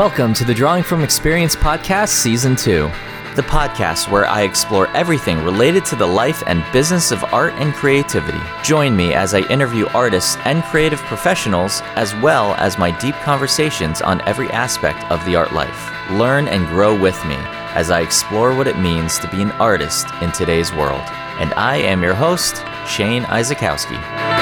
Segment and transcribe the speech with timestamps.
[0.00, 2.90] Welcome to the Drawing from Experience podcast, Season 2,
[3.36, 7.74] the podcast where I explore everything related to the life and business of art and
[7.74, 8.40] creativity.
[8.64, 14.00] Join me as I interview artists and creative professionals, as well as my deep conversations
[14.00, 16.10] on every aspect of the art life.
[16.12, 17.36] Learn and grow with me
[17.74, 21.02] as I explore what it means to be an artist in today's world.
[21.38, 24.39] And I am your host, Shane Izykowski.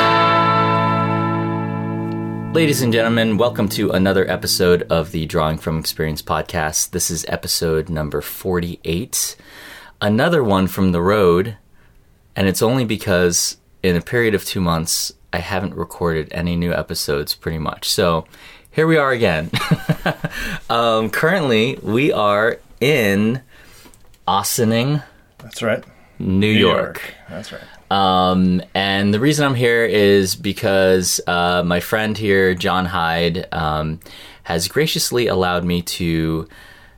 [2.55, 6.91] Ladies and gentlemen, welcome to another episode of the Drawing from Experience podcast.
[6.91, 9.37] This is episode number 48.
[10.01, 11.57] Another one from the road,
[12.35, 16.73] and it's only because in a period of two months, I haven't recorded any new
[16.73, 17.89] episodes pretty much.
[17.89, 18.27] So
[18.71, 19.51] here we are again.
[20.71, 23.43] um, currently, we are in
[24.27, 25.03] Ossining,
[25.39, 25.85] That's right.
[26.19, 27.15] New, York.
[27.29, 27.63] That's right.
[27.91, 34.01] Um, and the reason I'm here is because uh, my friend here, John Hyde, um,
[34.45, 36.49] has graciously allowed me to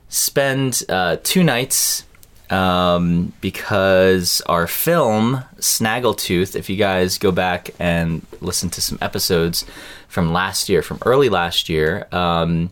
[0.09, 2.03] spend uh, two nights
[2.49, 9.65] um, because our film, Snaggletooth, if you guys go back and listen to some episodes
[10.09, 12.69] from last year, from early last year, um,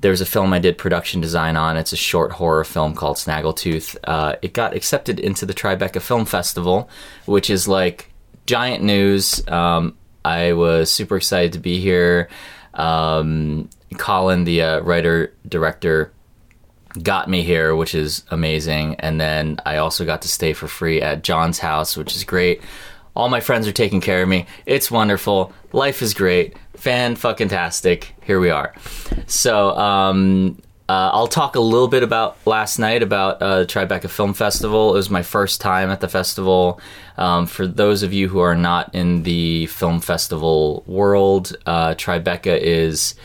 [0.00, 1.76] there's a film I did production design on.
[1.76, 3.96] It's a short horror film called Snaggletooth.
[4.04, 6.88] Uh, it got accepted into the Tribeca Film Festival,
[7.26, 8.12] which is like
[8.46, 9.46] giant news.
[9.48, 12.28] Um, I was super excited to be here.
[12.74, 16.12] Um, Colin, the uh, writer director,
[17.02, 18.94] got me here, which is amazing.
[18.96, 22.62] And then I also got to stay for free at John's house, which is great.
[23.16, 24.46] All my friends are taking care of me.
[24.64, 25.52] It's wonderful.
[25.72, 26.56] Life is great.
[26.78, 28.14] Fan fucking tastic.
[28.22, 28.72] Here we are.
[29.26, 34.32] So, um, uh, I'll talk a little bit about last night about uh, Tribeca Film
[34.32, 34.92] Festival.
[34.94, 36.80] It was my first time at the festival.
[37.16, 42.56] Um, for those of you who are not in the film festival world, uh, Tribeca
[42.56, 43.16] is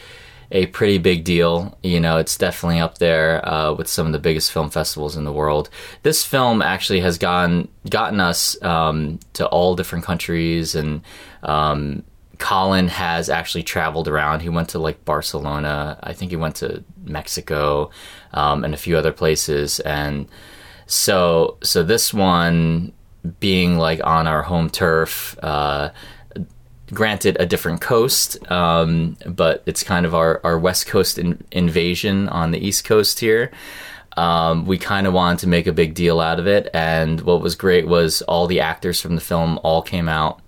[0.52, 1.78] a pretty big deal.
[1.84, 5.26] You know, it's definitely up there uh, with some of the biggest film festivals in
[5.26, 5.70] the world.
[6.02, 11.02] This film actually has gone gotten us um, to all different countries, and
[11.44, 12.04] um,
[12.40, 14.42] Colin has actually traveled around.
[14.42, 16.00] He went to like Barcelona.
[16.02, 17.92] I think he went to Mexico
[18.34, 20.28] um, and a few other places, and
[20.86, 22.94] so so this one
[23.40, 25.38] being like on our home turf.
[25.42, 25.90] Uh,
[26.94, 32.30] granted a different coast, um, but it's kind of our, our West Coast in, invasion
[32.30, 33.52] on the East Coast here.
[34.16, 37.42] Um, we kind of wanted to make a big deal out of it, and what
[37.42, 40.43] was great was all the actors from the film all came out.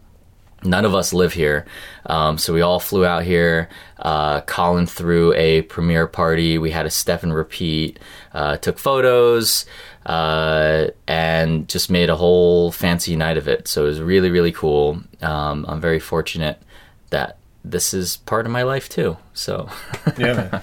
[0.65, 1.65] None of us live here,
[2.07, 3.69] um, so we all flew out here.
[3.99, 6.57] Uh, Colin threw a premiere party.
[6.57, 7.99] We had a step and repeat.
[8.33, 9.65] Uh, took photos
[10.05, 13.67] uh, and just made a whole fancy night of it.
[13.67, 15.01] So it was really, really cool.
[15.21, 16.61] Um, I'm very fortunate
[17.09, 19.17] that this is part of my life too.
[19.33, 19.69] So,
[20.17, 20.61] Yeah,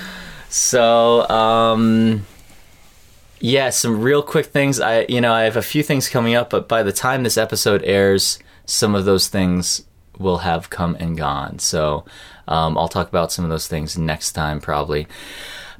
[0.48, 2.26] so um,
[3.40, 4.80] yeah, some real quick things.
[4.80, 7.36] I, you know, I have a few things coming up, but by the time this
[7.36, 9.84] episode airs, some of those things
[10.18, 11.58] will have come and gone.
[11.58, 12.04] So
[12.46, 15.06] um, I'll talk about some of those things next time, probably.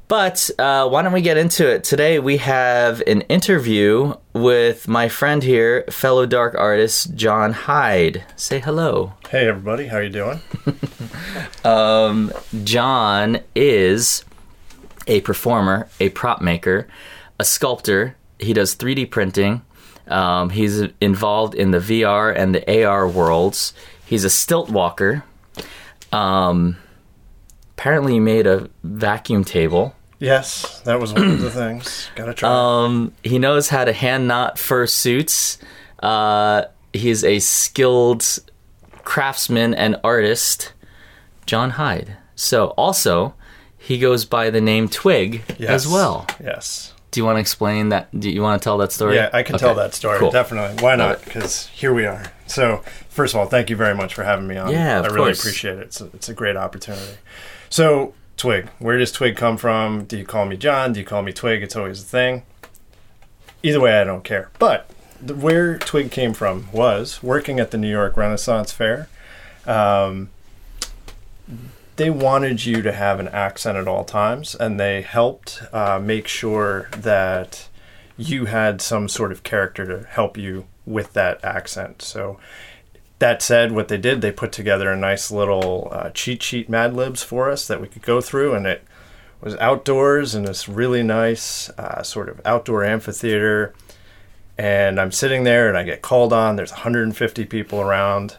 [0.06, 1.82] But uh, why don't we get into it?
[1.82, 8.22] Today we have an interview with my friend here, fellow dark artist John Hyde.
[8.36, 9.14] Say hello.
[9.30, 9.86] hey, everybody.
[9.86, 10.40] How you doing?
[11.64, 12.30] Um,
[12.62, 14.22] John is
[15.06, 16.86] a performer, a prop maker,
[17.40, 18.16] a sculptor.
[18.38, 19.62] He does 3D printing.
[20.09, 23.72] Um, he's involved in the VR and the AR worlds.
[24.04, 25.25] He's a stilt walker.
[26.12, 26.76] Um,
[27.76, 29.94] apparently, he made a vacuum table.
[30.19, 32.09] Yes, that was one of the things.
[32.14, 32.84] Gotta try.
[32.84, 35.59] Um, he knows how to hand knot fur suits.
[36.00, 38.25] Uh, he's a skilled
[39.04, 40.72] craftsman and artist,
[41.47, 42.16] John Hyde.
[42.37, 43.34] So, also,
[43.76, 45.70] he goes by the name Twig yes.
[45.70, 46.26] as well.
[46.43, 46.94] Yes.
[47.14, 48.08] Do you want to explain that?
[48.19, 49.14] Do you want to tell that story?
[49.14, 50.19] Yeah, I can tell that story.
[50.19, 50.32] cool.
[50.32, 50.82] Definitely.
[50.82, 51.25] Why not?
[51.25, 52.25] Because here we are.
[52.48, 54.72] So, first of all, thank you very much for having me on.
[54.72, 55.38] Yeah, of I really course.
[55.38, 55.82] appreciate it.
[55.82, 57.19] It's a, it's a great opportunity.
[57.70, 60.06] So, Twig, where does Twig come from?
[60.06, 60.93] Do you call me John?
[60.93, 61.62] Do you call me Twig?
[61.62, 62.43] It's always a thing.
[63.62, 64.50] Either way, I don't care.
[64.58, 64.90] But
[65.22, 69.08] the, where Twig came from was working at the New York Renaissance Fair.
[69.66, 70.31] Um,
[71.96, 76.26] they wanted you to have an accent at all times, and they helped uh, make
[76.26, 77.69] sure that
[78.17, 82.02] you had some sort of character to help you with that accent.
[82.02, 82.38] So,
[83.20, 86.94] that said, what they did, they put together a nice little uh, cheat sheet Mad
[86.94, 88.85] Libs for us that we could go through, and it
[89.40, 93.73] was outdoors in this really nice uh, sort of outdoor amphitheater.
[94.56, 96.56] And I'm sitting there, and I get called on.
[96.56, 98.37] There's 150 people around,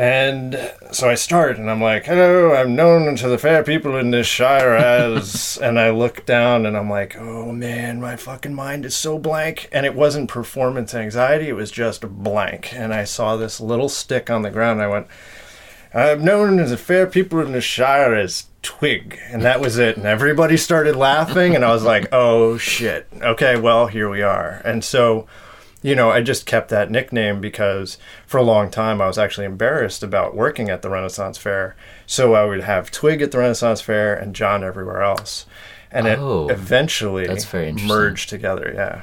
[0.00, 4.12] And so I start, and I'm like, "Hello, I'm known to the fair people in
[4.12, 8.86] this shire as." and I look down, and I'm like, "Oh man, my fucking mind
[8.86, 12.72] is so blank." And it wasn't performance anxiety; it was just blank.
[12.72, 14.80] And I saw this little stick on the ground.
[14.80, 15.06] And I went,
[15.92, 19.98] "I'm known to the fair people in the shire as Twig," and that was it.
[19.98, 23.06] And everybody started laughing, and I was like, "Oh shit!
[23.20, 25.26] Okay, well here we are." And so
[25.82, 27.96] you know, I just kept that nickname because
[28.26, 31.74] for a long time I was actually embarrassed about working at the Renaissance Fair.
[32.06, 35.46] So I would have Twig at the Renaissance Fair and John everywhere else.
[35.90, 39.02] And Oh, it eventually that's very merged together, yeah.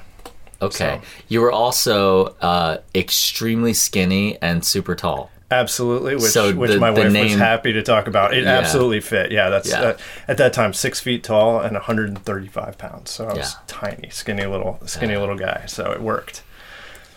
[0.62, 1.00] Okay.
[1.02, 5.32] So- You were also uh, extremely skinny and super tall.
[5.50, 8.34] Absolutely, which So which the- my wife was happy to talk about.
[8.34, 8.58] It Yeah.
[8.58, 9.32] absolutely fit.
[9.32, 9.82] Yeah, that's Yeah.
[9.82, 9.98] Uh,
[10.28, 13.12] at that time six feet tall and 135 pounds.
[13.12, 13.60] So I was Yeah.
[13.68, 15.64] tiny, skinny little, skinny little guy.
[15.68, 16.42] So it worked.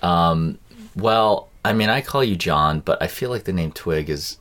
[0.03, 4.39] Well, I mean, I call you John, but I feel like the name Twig is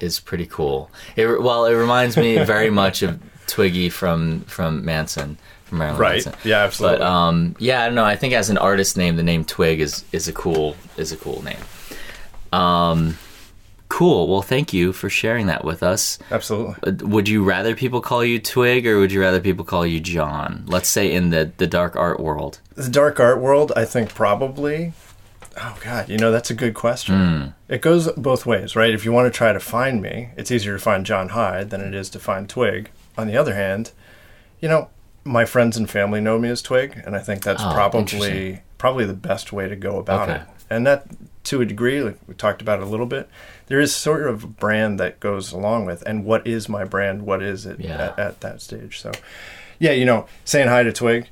[0.00, 0.90] is pretty cool.
[1.16, 6.24] It, well, it reminds me very much of Twiggy from from Manson, from Marilyn Right?
[6.26, 6.34] Manson.
[6.44, 6.98] Yeah, absolutely.
[6.98, 8.04] But um, yeah, I don't know.
[8.04, 11.16] I think as an artist name, the name Twig is is a cool is a
[11.16, 11.58] cool name.
[12.52, 13.18] Um,
[13.98, 14.28] cool.
[14.28, 16.18] Well, thank you for sharing that with us.
[16.30, 16.74] absolutely.
[16.86, 20.00] Uh, Would you rather people call you Twig or would you rather people call you
[20.00, 20.64] John?
[20.66, 22.60] Let's say in the the dark art world.
[22.74, 24.92] The dark art world, I think probably.
[25.56, 27.54] Oh God, you know that's a good question.
[27.68, 28.92] It goes both ways, right?
[28.92, 31.80] If you want to try to find me, it's easier to find John Hyde than
[31.80, 32.90] it is to find Twig.
[33.16, 33.92] On the other hand,
[34.60, 34.88] you know,
[35.22, 39.04] my friends and family know me as Twig, and I think that's Oh, probably probably
[39.04, 40.40] the best way to go about Okay.
[40.40, 40.46] it.
[40.68, 41.06] And that,
[41.44, 43.28] to a degree, like we talked about it a little bit,
[43.66, 46.02] there is sort of a brand that goes along with.
[46.02, 47.22] And what is my brand?
[47.22, 48.08] What is it Yeah.
[48.08, 49.00] at, at that stage?
[49.00, 49.12] So,
[49.78, 51.28] yeah, you know, saying hi to Twig,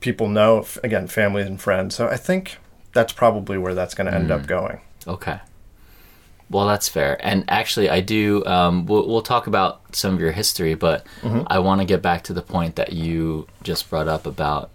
[0.00, 1.94] people know again, families and friends.
[1.94, 2.58] So I think
[2.92, 4.40] that's probably where that's going to end Mm.
[4.40, 4.80] up going.
[5.06, 5.38] Okay.
[6.50, 7.18] Well, that's fair.
[7.26, 8.44] And actually, I do.
[8.44, 11.42] Um, we'll, we'll talk about some of your history, but Mm-hmm.
[11.46, 14.70] I want to get back to the point that you just brought up about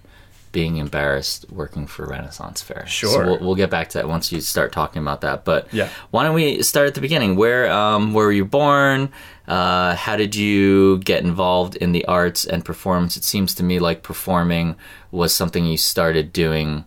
[0.57, 2.83] being embarrassed working for Renaissance Fair.
[2.87, 3.25] So Sure.
[3.27, 5.45] we'll, we'll get back to that once you start talking about that.
[5.45, 5.89] But Yeah.
[6.09, 7.35] why don't we start at the beginning?
[7.35, 9.09] Where um, where were you born?
[9.47, 13.15] Uh, how did you get involved in the arts and performance?
[13.17, 14.75] It seems to me like performing
[15.11, 16.85] was something you started doing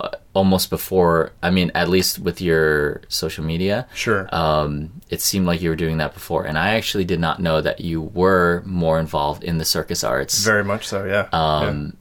[0.00, 1.30] uh, almost before.
[1.44, 3.86] I mean, at least with your social media.
[3.94, 4.26] Sure.
[4.34, 7.60] Um, it seemed like you were doing that before, and I actually did not know
[7.62, 10.44] that you were more involved in the circus arts.
[10.44, 11.28] Very much so, yeah.
[11.32, 11.96] um, it-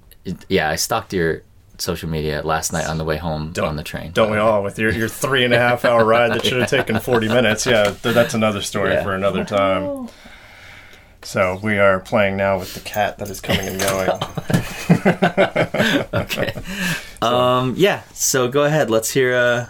[0.49, 1.41] yeah, I stalked your
[1.77, 4.11] social media last night on the way home Don't- on the train.
[4.11, 4.61] Don't we all?
[4.63, 7.65] With your, your three and a half hour ride that should have taken 40 minutes.
[7.65, 9.03] Yeah, th- that's another story Yeah.
[9.03, 10.09] for another time.
[11.23, 14.09] So we are playing now with the cat that is coming and going.
[16.13, 16.53] okay.
[17.21, 18.01] Um, yeah.
[18.13, 18.89] So go ahead.
[18.89, 19.35] Let's hear.
[19.35, 19.69] Uh,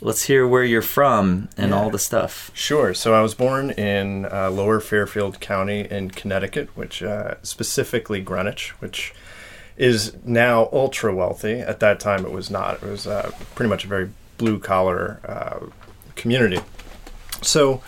[0.00, 2.52] let's hear where you're from and all the stuff.
[2.54, 2.94] Sure.
[2.94, 8.70] So I was born in uh, Lower Fairfield County in Connecticut, which uh, specifically Greenwich,
[8.80, 9.12] which
[9.78, 11.60] is now ultra wealthy.
[11.60, 12.82] At that time, it was not.
[12.82, 15.66] It was uh, pretty much a very blue collar uh,
[16.16, 16.60] community.
[17.42, 17.80] So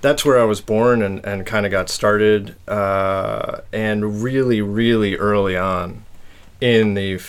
[0.00, 2.56] that's where I was born and, and kind of got started.
[2.66, 6.04] Uh, and really, really early on
[6.62, 7.20] in the,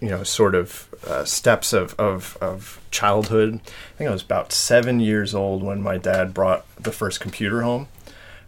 [0.00, 4.52] you know, sort of uh, steps of, of, of childhood, I think I was about
[4.52, 7.86] seven years old when my dad brought the first computer home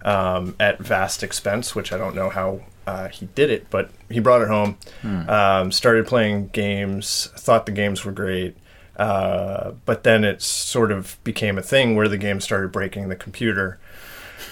[0.03, 4.19] um, at vast expense, which I don't know how uh, he did it, but he
[4.19, 4.77] brought it home.
[5.29, 8.57] Um, started playing games, thought the games were great,
[8.97, 13.15] uh, but then it sort of became a thing where the game started breaking the
[13.15, 13.79] computer.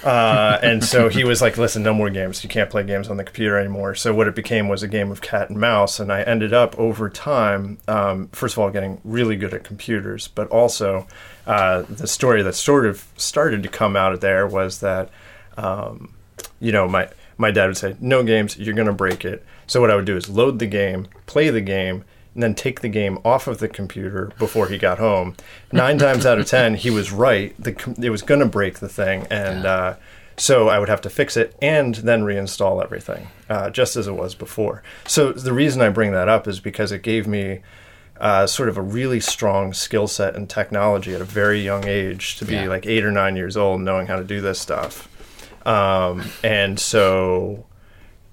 [0.04, 2.45] Uh, and so he was like, "Listen, no more games.
[2.45, 5.11] You can't play games on the computer anymore." So what it became was a game
[5.11, 9.00] of cat and mouse, and I ended up over time, um, first of all, getting
[9.02, 11.09] really good at computers, but also
[11.45, 15.11] uh, the story that sort of started to come out of there was that,
[15.57, 16.14] um,
[16.61, 18.59] you know, my my dad would say, "No games.
[18.59, 21.49] You're going to break it." So what I would do is load the game, play
[21.50, 22.04] the game,
[22.35, 25.35] and then take the game off of the computer before he got home.
[25.73, 27.54] Nine times out of ten, he was right.
[27.62, 29.95] The it was going to break the thing, and uh,
[30.37, 34.12] so I would have to fix it and then reinstall everything, uh, just as it
[34.14, 34.83] was before.
[35.07, 37.61] So the reason I bring that up is because it gave me.
[38.21, 42.37] Uh, sort of a really strong skill set and technology at a very young age
[42.37, 42.66] to be Yeah.
[42.66, 45.09] like eight or nine years old, knowing how to do this stuff.
[45.69, 47.65] Um, and so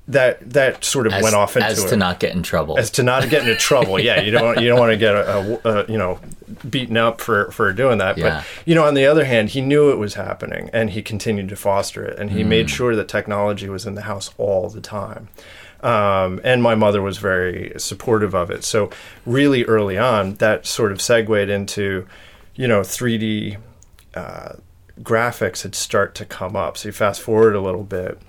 [0.08, 2.78] that that sort of As, went off into as to not get in trouble.
[2.78, 4.00] as to not get into trouble.
[4.00, 6.20] Yeah, you don't you don't want to get a, a, a you know
[6.70, 8.18] beaten up for for doing that.
[8.18, 8.24] Yeah.
[8.38, 11.50] But you know, on the other hand, he knew it was happening, and he continued
[11.50, 12.48] to foster it, and he Mm.
[12.48, 15.28] made sure that technology was in the house all the time.
[15.82, 18.64] Um, and my mother was very supportive of it.
[18.64, 18.90] So
[19.26, 22.06] really early on, that sort of segued into
[22.56, 23.58] you know 3D
[24.14, 24.54] uh,
[25.02, 26.78] graphics had start to come up.
[26.78, 28.20] So you fast forward a little bit.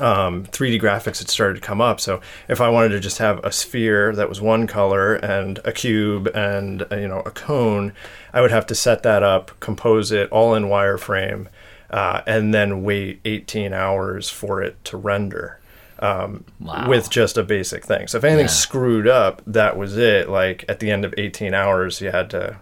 [0.00, 2.00] Um, 3D graphics had started to come up.
[2.00, 5.70] So if I wanted to just have a sphere that was one color and a
[5.72, 7.92] cube and uh, you know a cone,
[8.32, 11.46] I would have to set that up, compose it all in wireframe,
[11.90, 15.60] uh, and then wait 18 hours for it to render
[16.00, 16.88] um, Wow.
[16.88, 18.08] with just a basic thing.
[18.08, 18.50] So if anything Yeah.
[18.52, 20.28] screwed up, that was it.
[20.28, 22.56] Like at the end of 18 hours, you had to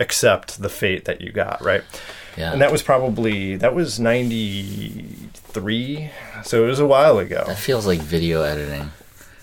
[0.00, 1.82] accept the fate that you got, right?
[2.36, 2.52] Yeah.
[2.52, 6.10] And that was probably that was 93,
[6.42, 7.44] so it was a while ago.
[7.46, 8.90] that feels like video editing.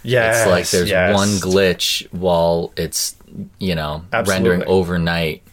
[0.03, 1.13] Yeah, it's like there's yes.
[1.13, 3.15] one glitch while it's
[3.59, 4.49] you know Absolutely.
[4.49, 5.43] rendering overnight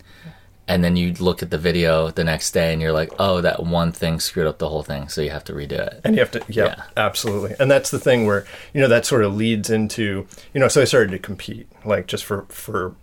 [0.66, 3.62] and then you look at the video the next day and you're like oh that
[3.62, 6.20] one thing screwed up the whole thing so you have to redo it And you
[6.20, 6.82] have to, yep, Yeah.
[6.96, 7.54] absolutely.
[7.60, 10.82] And that's the thing where, you know, that sort of leads into, you know, so
[10.82, 12.94] I started to compete, like just for, for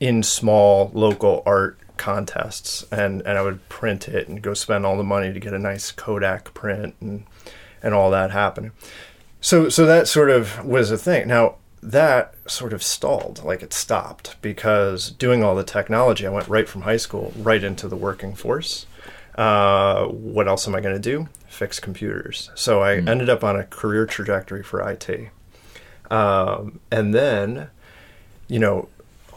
[0.00, 2.84] in small local art contests.
[2.90, 5.58] And, and I would print it and go spend all the money to get a
[5.58, 7.24] nice Kodak print and,
[7.82, 8.72] and all that happening.
[9.40, 11.28] So, so that sort of was a thing.
[11.28, 16.48] Now, that sort of stalled, like it stopped because doing all the technology, I went
[16.48, 18.86] right from high school right into the working force.
[19.34, 21.28] Uh, what else am I going to do?
[21.48, 22.50] Fix computers.
[22.54, 25.30] So I ended up on a career trajectory for IT.
[26.10, 27.68] Um, and then,
[28.48, 28.88] you know,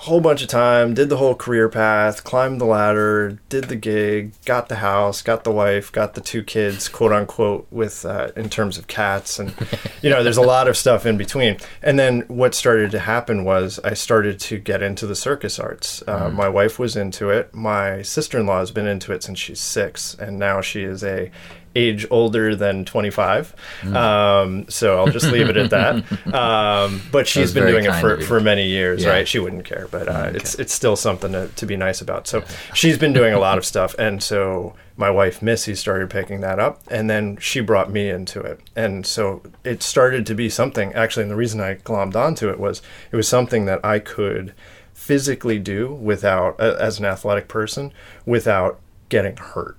[0.04, 4.34] whole bunch of time, did the whole career path, climbed the ladder, did the gig,
[4.44, 8.50] got the house, got the wife, got the two kids, quote unquote, with uh, in
[8.50, 9.54] terms of cats, and
[10.02, 11.58] you know, there's a lot of stuff in between.
[11.82, 16.04] And then what started to happen was I started to get into the circus arts.
[16.06, 17.54] Uh, My wife was into it.
[17.54, 21.32] My sister-in-law has been into it since she's six, and now she is a
[21.76, 23.56] age older than 25.
[23.94, 26.04] Um, so I'll just leave it at that.
[26.34, 29.10] Um, but she's been doing it for, for many years, Yeah.
[29.10, 29.28] right?
[29.28, 32.28] She wouldn't care, but uh, it's it's still something to, to be nice about.
[32.28, 36.42] So she's been doing a lot of stuff, and so my wife Missy started picking
[36.42, 40.50] that up, and then she brought me into it, and so it started to be
[40.50, 40.92] something.
[40.94, 44.54] Actually, and the reason I glommed onto it was it was something that I could
[44.94, 47.92] physically do without, uh, as an athletic person,
[48.26, 49.78] without getting hurt.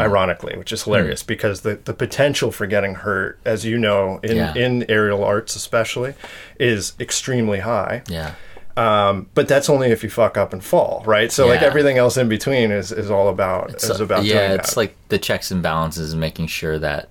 [0.00, 4.36] Ironically, which is hilarious because the, the potential for getting hurt, as you know, in,
[4.36, 4.54] Yeah.
[4.54, 6.14] in aerial arts especially,
[6.58, 8.02] is extremely high.
[8.08, 8.34] yeah
[8.78, 11.30] Um, but that's only if you fuck up and fall, right?
[11.30, 14.76] So like everything else in between is, is all about is about yeah it's that.
[14.76, 17.08] like the checks and balances and making sure that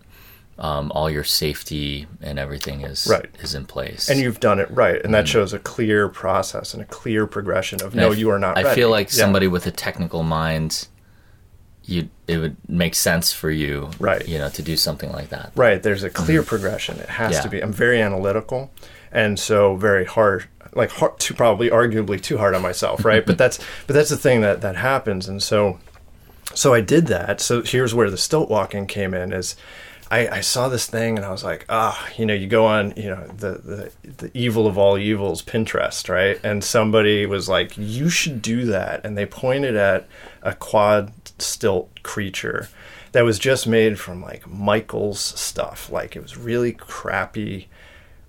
[0.60, 3.30] um, all your safety and everything is Right.
[3.42, 6.82] is in place and you've done it right, and that shows a clear process and
[6.84, 7.98] a clear progression of Mm.
[7.98, 8.58] And no, I you are not.
[8.58, 8.76] I ready.
[8.76, 9.18] feel like Yeah.
[9.24, 10.88] somebody with a technical mind,
[11.86, 14.26] you it would make sense for you, Right.
[14.28, 15.52] You know, to do something like that.
[15.56, 15.82] Right.
[15.84, 17.00] There's a clear progression.
[17.00, 17.34] It has Mm-hmm.
[17.36, 17.42] Yeah.
[17.42, 17.60] to be.
[17.62, 18.72] I'm very analytical,
[19.12, 20.46] and so very hard.
[20.76, 23.26] Like hard, too probably arguably too hard on myself, right?
[23.30, 25.80] but that's but that's the thing that that happens, and so
[26.54, 27.42] so I did that.
[27.42, 29.34] So here's where the stilt walking came in.
[29.34, 29.56] Is
[30.12, 32.94] I, I saw this thing and I was like, ah, you know, you go on,
[32.96, 33.52] you know, the,
[34.04, 36.40] the the evil of all evils, Pinterest, right?
[36.44, 40.08] And somebody was like, you should do that, and they pointed at
[40.42, 41.12] a quad
[41.44, 42.70] stilt creature
[43.14, 45.90] that was just made from like Michael's stuff.
[45.90, 47.70] Like it was really crappy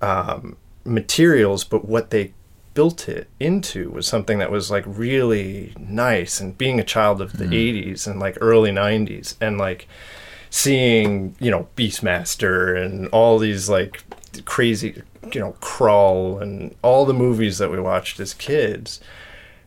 [0.00, 2.32] um, materials, but what they
[2.74, 6.40] built it into was something that was like really nice.
[6.40, 9.88] And being a child of the 80s and like early 90s, and like
[10.50, 14.04] seeing, you know, Beastmaster and all these like
[14.44, 15.02] crazy,
[15.32, 19.00] you know, Krull and all the movies that we watched as kids.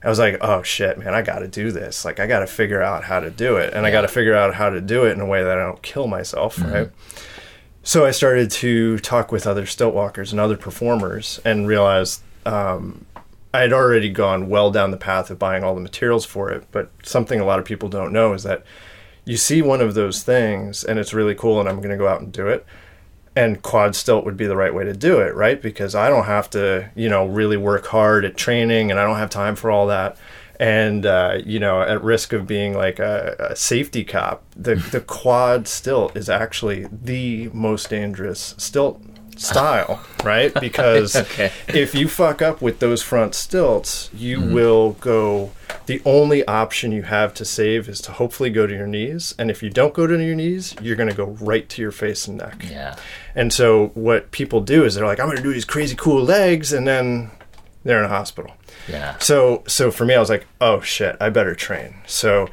[0.04, 2.06] I was like, oh shit, man, I got to do this.
[2.06, 3.74] Like, I got to figure out how to do it.
[3.74, 5.64] And I got to figure out how to do it in a way that I
[5.64, 6.92] don't kill myself, right?
[7.84, 13.06] So I started to talk with other stilt walkers and other performers and realized um,
[13.54, 16.66] I had already gone well down the path of buying all the materials for it.
[16.72, 18.64] But something a lot of people don't know is that
[19.26, 22.08] you see one of those things and it's really cool and I'm going to go
[22.08, 22.66] out and do it.
[23.38, 25.62] And quad stilt would be the right way to do it, right?
[25.62, 29.18] Because I don't have to, you know, really work hard at training and I don't
[29.18, 30.18] have time for all that.
[30.60, 35.02] And, uh, you know, at risk of being like a, a safety cop, the, the
[35.02, 39.00] quad stilt is actually the most dangerous stilt
[39.40, 40.54] style, right?
[40.60, 41.52] Because Okay.
[41.68, 44.54] if you fuck up with those front stilts, you Mm-hmm.
[44.54, 45.52] will go.
[45.86, 49.34] The only option you have to save is to hopefully go to your knees.
[49.40, 51.92] And if you don't go to your knees, you're going to go right to your
[51.92, 52.66] face and neck.
[52.70, 52.96] Yeah.
[53.36, 56.22] And so what people do is they're like, I'm going to do these crazy cool
[56.24, 57.32] legs, and then
[57.86, 58.52] they're in a hospital.
[58.90, 59.18] Yeah.
[59.20, 61.96] So so for me, I was like, oh shit, I better train.
[62.06, 62.50] So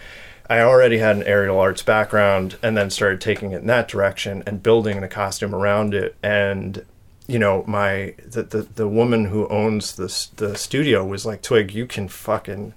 [0.49, 4.43] I already had an aerial arts background, and then started taking it in that direction
[4.47, 6.17] and building the costume around it.
[6.23, 6.85] And
[7.27, 11.73] you know, my the the, the woman who owns the the studio was like, Twig,
[11.73, 12.75] you can fucking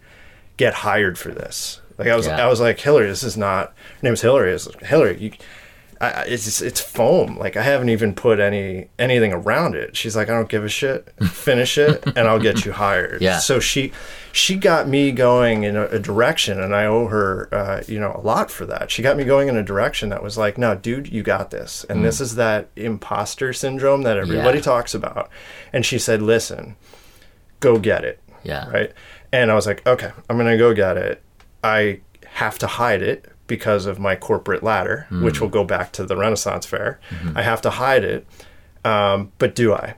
[0.56, 1.82] get hired for this.
[1.98, 2.44] Like I was, Yeah.
[2.44, 3.70] I was like, Hillary, this is not.
[3.70, 4.54] Her name's Hillary.
[4.54, 5.32] It's like, Hillary, you.
[6.00, 7.38] I, it's just- it's foam.
[7.38, 9.96] Like I haven't even put any anything around it.
[9.98, 11.12] She's like, I don't give a shit.
[11.30, 13.22] Finish it, and I'll get you hired.
[13.28, 13.40] Yeah.
[13.40, 13.92] So she
[14.32, 18.14] she got me going in a, a direction, and I owe her, uh, you know,
[18.16, 18.92] a lot for that.
[18.92, 21.84] She got me going in a direction that was like, no, dude, you got this.
[21.90, 24.64] And this is that imposter syndrome that everybody Yeah.
[24.64, 25.30] talks about.
[25.74, 26.76] And she said, listen,
[27.60, 28.70] go get it Yeah.
[28.70, 28.92] right?
[29.32, 31.24] And I was like, okay, I'm gonna go get it.
[31.64, 36.06] I have to hide it because of my corporate ladder, which will go back to
[36.06, 37.00] the Renaissance Fair.
[37.36, 38.28] I have to hide it,
[38.86, 39.96] um, but do I?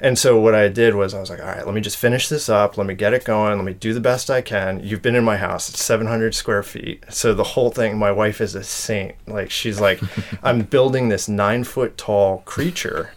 [0.00, 2.28] And so what I did was I was like, all right, let me just finish
[2.28, 2.76] this up.
[2.76, 3.56] Let me get it going.
[3.56, 4.80] Let me do the best I can.
[4.82, 5.68] You've been in my house.
[5.68, 7.04] It's 700 square feet.
[7.08, 9.14] So the whole thing, my wife is a saint.
[9.28, 10.00] Like she's like,
[10.42, 13.12] I'm building this nine foot tall creature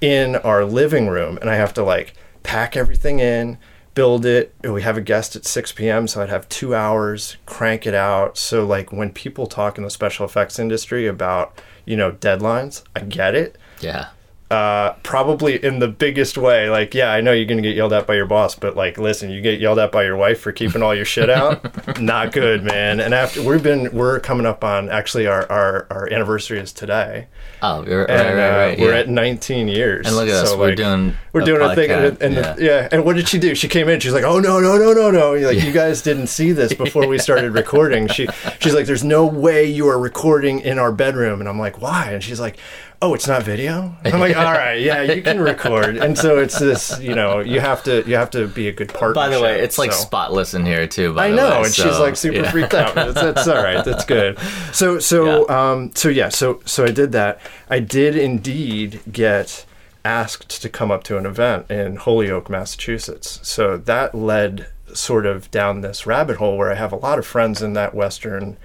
[0.00, 3.58] in our living room and I have to like pack everything in,
[4.00, 4.54] build it.
[4.64, 8.38] We have a guest at 6 p.m., so I'd have two hours, crank it out.
[8.38, 13.00] So, like, when people talk in the special effects industry about, you know, deadlines, I
[13.00, 13.58] get it.
[13.82, 14.08] Yeah.
[14.50, 16.68] Uh, probably in the biggest way.
[16.68, 18.98] Like, yeah, I know you're going to get yelled at by your boss, but like,
[18.98, 22.00] listen, you get yelled at by your wife for keeping all your shit out.
[22.00, 22.98] Not good, man.
[22.98, 27.28] And after we've been, we're coming up on actually our, our, our anniversary is today.
[27.62, 28.80] Oh, you're, right, And right, uh, right.
[28.80, 29.00] we're yeah.
[29.00, 30.08] at 19 years.
[30.08, 30.50] and look at us.
[30.50, 32.52] So, we're doing we're a doing a thing, and, and yeah.
[32.54, 32.88] The, yeah.
[32.90, 33.54] And what did she do?
[33.54, 34.00] She came in.
[34.00, 37.06] She's like, "Oh no, no, no, no, no!" Like, you guys didn't see this before
[37.06, 38.08] we started recording.
[38.08, 38.26] She,
[38.58, 42.10] she's like, "There's no way you are recording in our bedroom." And I'm like, "Why?"
[42.12, 42.58] And she's like,
[43.02, 46.58] "Oh, it's not video." I'm like, "All right, yeah, you can record." And so it's
[46.58, 49.14] this, you know, you have to, you have to be a good partner.
[49.14, 51.14] By the way, it's like spotless in here too.
[51.14, 52.50] By I know, way, and she's like super yeah.
[52.50, 52.94] freaked out.
[52.94, 53.84] That's, that's all right.
[53.84, 54.38] That's good.
[54.72, 55.70] So so Yeah.
[55.70, 57.40] um so yeah so so I did that.
[57.68, 59.64] I did indeed get
[60.04, 63.38] asked to come up to an event in Holyoke, Massachusetts.
[63.42, 67.26] So that led sort of down this rabbit hole where I have a lot of
[67.26, 68.56] friends in that Western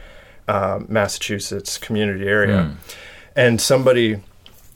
[0.47, 2.75] um, Massachusetts community area,
[3.35, 4.21] and somebody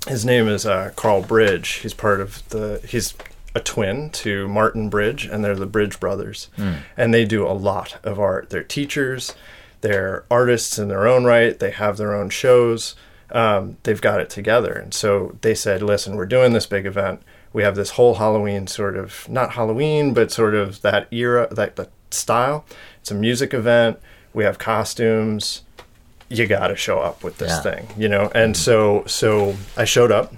[0.08, 1.74] his name is uh, Carl Bridge.
[1.76, 2.82] He's part of the.
[2.88, 3.14] He's
[3.56, 6.50] a twin to Martin Bridge, and they're the Bridge brothers,
[6.96, 8.50] and they do a lot of art.
[8.50, 9.34] They're teachers,
[9.82, 11.58] they're artists in their own right.
[11.58, 12.96] They have their own shows.
[13.32, 17.22] Um, they've got it together, and so they said, "Listen, we're doing this big event.
[17.52, 21.76] We have this whole Halloween sort of not Halloween, but sort of that era, that
[21.76, 22.66] that style.
[23.02, 24.00] It's a music event.
[24.34, 25.64] We have costumes."
[26.30, 27.62] You got to show up with this Yeah.
[27.62, 28.32] thing, you know.
[28.36, 30.34] And so so I showed up,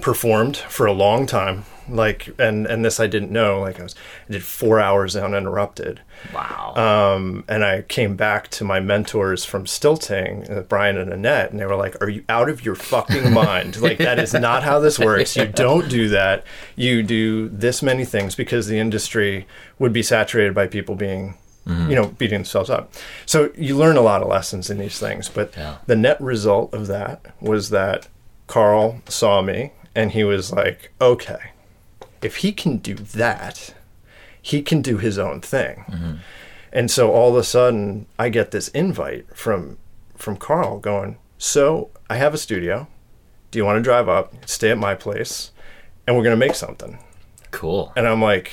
[0.00, 3.94] performed for a long time, like and and this I didn't know, like I was
[4.28, 6.00] I did 4 hours uninterrupted.
[6.32, 6.74] Wow.
[6.76, 11.58] Um, and I came back to my mentors from Stilting, uh, Brian and Annette, and
[11.60, 13.80] they were like, "Are you out of your fucking mind?
[13.82, 15.36] like that is not how this works.
[15.36, 16.44] You don't do that.
[16.76, 19.46] You do this many things because the industry
[19.78, 21.34] would be saturated by people being."
[21.66, 21.90] Mm-hmm.
[21.90, 22.92] You know, beating themselves up.
[23.24, 25.28] So you learn a lot of lessons in these things.
[25.28, 25.76] But Yeah.
[25.86, 28.08] the net result of that was that
[28.48, 31.52] Carl saw me and he was like, okay,
[32.20, 33.74] if he can do that,
[34.40, 35.84] he can do his own thing.
[35.88, 36.14] Mm-hmm.
[36.72, 39.78] And so all of a sudden, I get this invite from
[40.16, 42.86] from Carl going, "So I have a studio.
[43.50, 45.50] Do you want to drive up, stay at my place,
[46.06, 46.98] and we're gonna make something?"
[47.50, 47.92] cool.
[47.94, 48.50] And I'm like,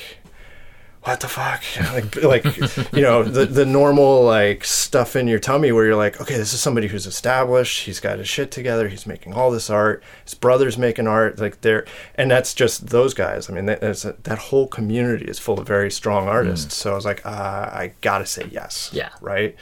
[1.02, 2.44] "What the fuck?" Like, like
[2.92, 6.52] you know, the the normal like stuff in your tummy where you're like, "Okay, this
[6.52, 7.84] is somebody who's established.
[7.86, 8.88] He's got his shit together.
[8.88, 10.02] He's making all this art.
[10.24, 11.38] His brother's making art.
[11.38, 13.48] Like they're, and that's just those guys.
[13.50, 16.76] I mean, that, that's that whole community is full of very strong artists.
[16.76, 17.28] So I was like, uh,
[17.72, 18.90] I gotta say yes.
[18.92, 19.10] Yeah.
[19.20, 19.56] Right.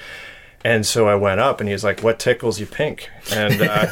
[0.64, 3.86] And so I went up, and he's like, "What tickles you pink?" And uh,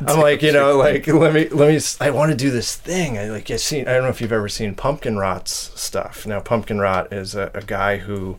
[0.06, 1.80] I'm like, you know, like let me let me.
[2.00, 3.16] I want to do this thing.
[3.18, 3.86] I like I seen.
[3.86, 6.26] I don't know if you've ever seen Pumpkin Rot's stuff.
[6.26, 8.38] Now, Pumpkin Rot is a, a guy who,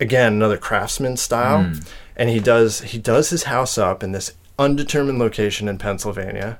[0.00, 1.72] again, another craftsman style,
[2.16, 6.58] and he does he does his house up in this undetermined location in Pennsylvania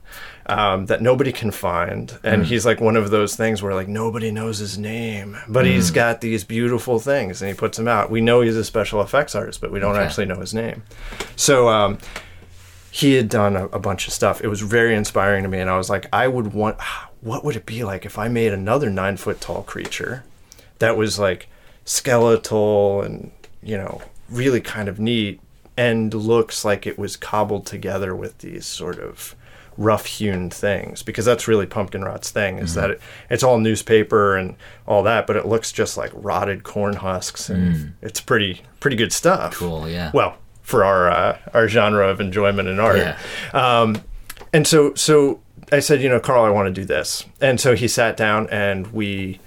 [0.49, 4.31] um, that nobody can find, and he's like one of those things where like nobody
[4.31, 8.11] knows his name, but he's got these beautiful things, and he puts them out.
[8.11, 10.05] We know he's a special effects artist, but we don't Okay.
[10.05, 10.83] actually know his name.
[11.37, 11.69] So.
[11.69, 11.99] Um,
[12.93, 14.41] he had done a, a bunch of stuff.
[14.43, 16.79] It was very inspiring to me, and I was like, I would want.
[17.21, 20.23] What would it be like if I made another nine foot tall creature
[20.79, 21.49] that was like
[21.85, 23.33] skeletal and
[23.63, 25.41] you know really kind of neat
[25.77, 29.35] and looks like it was cobbled together with these sort of
[29.77, 34.37] rough hewn things because that's really pumpkin rot's thing is that it, it's all newspaper
[34.37, 38.97] and all that but it looks just like rotted corn husks and it's pretty pretty
[38.97, 40.11] good stuff Cool, yeah.
[40.15, 43.19] well for our uh, our genre of enjoyment and art Yeah.
[43.53, 44.03] um,
[44.53, 45.41] and so so
[45.73, 47.25] I said, you know, Carl, I want to do this.
[47.41, 49.41] And so he sat down and we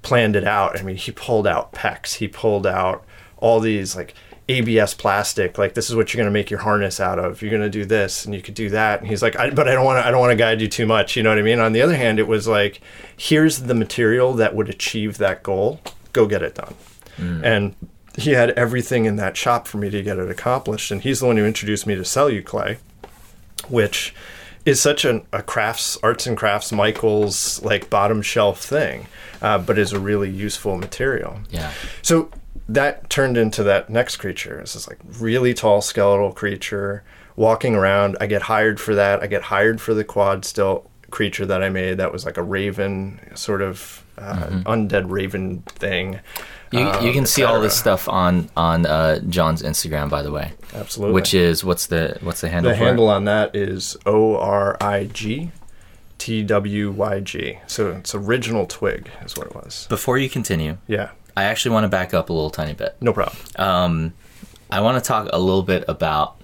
[0.00, 0.78] planned it out.
[0.78, 2.14] I mean, he pulled out PEX.
[2.14, 3.04] He pulled out
[3.36, 4.14] all these like
[4.48, 5.58] ABS plastic.
[5.58, 7.42] Like this is what you're going to make your harness out of.
[7.42, 9.00] You're going to do this, and you could do that.
[9.00, 10.06] And he's like, I, but I don't want to.
[10.06, 11.16] I don't want to guide you too much.
[11.16, 11.60] You know what I mean?
[11.60, 12.80] On the other hand, it was like,
[13.16, 15.80] here's the material that would achieve that goal.
[16.12, 16.74] Go get it done.
[17.44, 17.74] And
[18.16, 20.90] he had everything in that shop for me to get it accomplished.
[20.90, 22.78] And he's the one who introduced me to Celluclay,
[23.68, 24.14] which
[24.64, 29.06] is such an, a crafts, arts and crafts, Michael's like bottom shelf thing,
[29.40, 31.38] uh, but is a really useful material.
[31.50, 31.72] Yeah.
[32.02, 32.30] So
[32.68, 34.60] that turned into that next creature.
[34.60, 37.02] It's this like really tall skeletal creature
[37.36, 38.16] walking around.
[38.20, 39.22] I get hired for that.
[39.22, 41.98] I get hired for the quad stilt creature that I made.
[41.98, 46.20] That was like a raven sort of uh, undead raven thing.
[46.70, 50.30] You, um, you can see all this stuff on on uh, John's Instagram, by the
[50.30, 50.52] way.
[50.74, 51.14] Absolutely.
[51.14, 52.70] Which is what's the what's the handle?
[52.70, 52.86] the for it?
[52.86, 55.50] handle on that is O R I G
[56.18, 57.58] T W Y G.
[57.66, 59.86] So it's original twig is what it was.
[59.88, 62.96] Before you continue, Yeah, I actually want to back up a little tiny bit.
[63.00, 63.36] no problem.
[63.56, 64.12] Um,
[64.70, 66.36] I want to talk a little bit about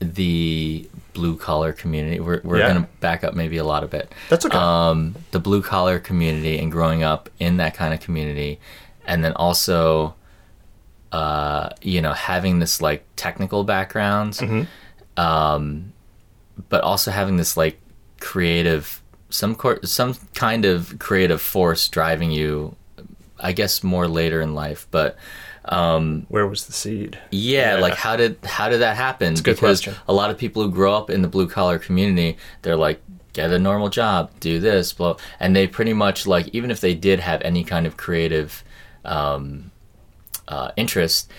[0.00, 2.20] the blue collar community.
[2.20, 2.72] We're, we're Yeah.
[2.72, 4.12] going to back up maybe a lot of it.
[4.28, 4.56] That's okay.
[4.56, 8.60] Um, the blue collar community and growing up in that kind of community,
[9.06, 10.14] and then also,
[11.12, 14.62] uh, you know, having this like technical background, Mm-hmm.
[15.20, 15.92] um,
[16.68, 17.80] but also having this like
[18.20, 19.00] creative,
[19.30, 22.76] some cor- some kind of creative force driving you.
[23.38, 25.16] I guess more later in life, but
[25.66, 27.18] um, Where was the seed?
[27.30, 27.80] yeah, Yeah.
[27.80, 29.34] like how did how did that happen?
[29.34, 29.94] because question.
[30.06, 33.00] a lot of people who grow up in the blue collar community, they're like,
[33.32, 36.94] get a normal job, do this, blah, and they pretty much like even if they
[36.94, 38.62] did have any kind of creative
[39.04, 39.70] um,
[40.48, 41.30] uh, interest,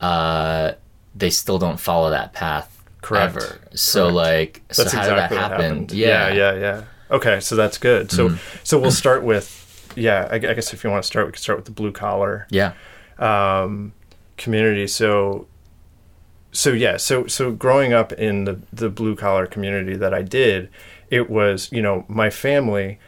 [0.00, 0.72] uh,
[1.14, 3.36] they still don't follow that path Correct.
[3.36, 3.60] ever.
[3.74, 4.14] So Correct.
[4.14, 5.86] like, so That's how exactly did that happen?
[5.90, 6.82] Yeah, Yeah, yeah, yeah.
[7.10, 8.10] Okay, so that's good.
[8.10, 8.58] So, Mm-hmm.
[8.64, 9.63] so we'll start with,
[9.96, 10.28] yeah.
[10.30, 12.46] I, I guess if you want to start, we can start with the blue collar
[12.50, 12.74] yeah,
[13.18, 13.92] um,
[14.36, 14.86] community.
[14.86, 15.46] So,
[16.52, 20.70] so yeah, so so growing up in the the blue collar community that I did,
[21.10, 22.98] it was you know my family,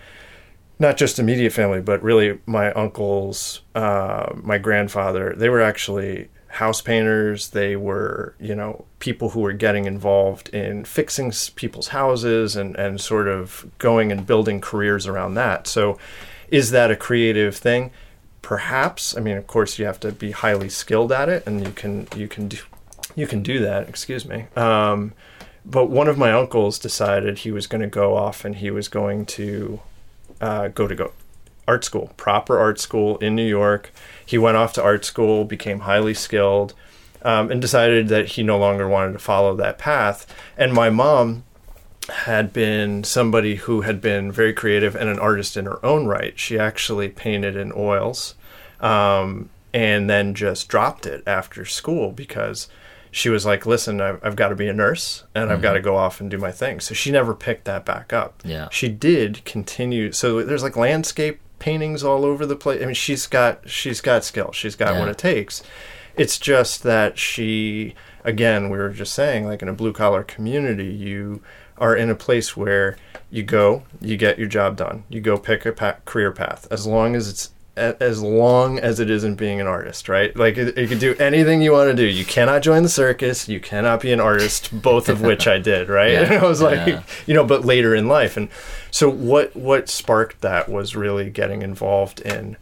[0.79, 5.35] not just immediate family, but really my uncles, uh, my grandfather.
[5.37, 7.51] They were actually house painters.
[7.51, 13.01] They were you know people who were getting involved in fixing people's houses and and
[13.01, 15.67] sort of going and building careers around that.
[15.67, 15.99] So,
[16.51, 17.91] is that a creative thing?
[18.47, 19.17] perhaps.
[19.17, 22.07] I mean of course you have to be highly skilled at it and you can
[22.15, 22.59] you can do
[23.17, 23.89] you can do that.
[23.89, 24.47] Excuse me.
[24.55, 25.15] Um,
[25.65, 28.87] but one of my uncles decided he was going to go off and he was
[28.87, 29.81] going to
[30.41, 31.11] uh, go to go
[31.67, 33.91] art school proper art school in new york.
[34.25, 36.73] He went off to art school became highly skilled
[37.23, 40.33] um, and decided that he no longer wanted to follow that path.
[40.57, 41.43] And my mom
[42.09, 46.39] had been somebody who had been very creative and an artist in her own right.
[46.39, 48.35] She actually painted in oils
[48.81, 52.69] um, and then just dropped it after school because
[53.11, 55.81] she was like, listen, I've, I've got to be a nurse and I've got to
[55.81, 56.81] go off and do my thing.
[56.81, 58.43] So she never picked that back up.
[58.45, 58.69] Yeah.
[58.71, 60.13] She did continue.
[60.13, 62.83] So there's like landscape paintings all over the place.
[62.83, 64.53] I mean, she's got, she's got skill.
[64.53, 65.63] She's got what it takes.
[66.15, 70.93] It's just that she, again, we were just saying, like in a blue collar community,
[70.93, 71.43] you
[71.79, 72.97] are in a place where
[73.31, 76.87] you go, you get your job done, you go pick a pa- career path, as
[76.87, 80.35] long as it's as long as it isn't being an artist, right?
[80.35, 82.07] Like it, you can do anything you want to do.
[82.07, 83.51] You cannot join the circus.
[83.51, 84.71] You cannot be an artist.
[84.81, 86.13] Both of which I did, right?
[86.13, 86.23] Yeah.
[86.23, 87.03] And I was like, Yeah.
[87.27, 88.49] you know, but later in life, and
[88.91, 89.55] so what?
[89.55, 92.57] What sparked that was really getting involved in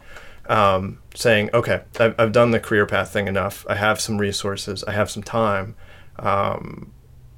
[0.49, 3.65] um, saying, okay, I've, I've done the career path thing enough.
[3.69, 4.83] I have some resources.
[4.83, 5.75] I have some time.
[6.19, 6.91] Um,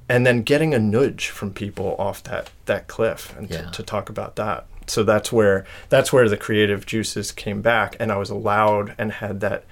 [0.08, 3.62] and then getting a nudge from people off that, that cliff and Yeah.
[3.62, 4.66] to, to talk about that.
[4.86, 9.12] So that's where that's where the creative juices came back, and I was allowed and
[9.12, 9.64] had that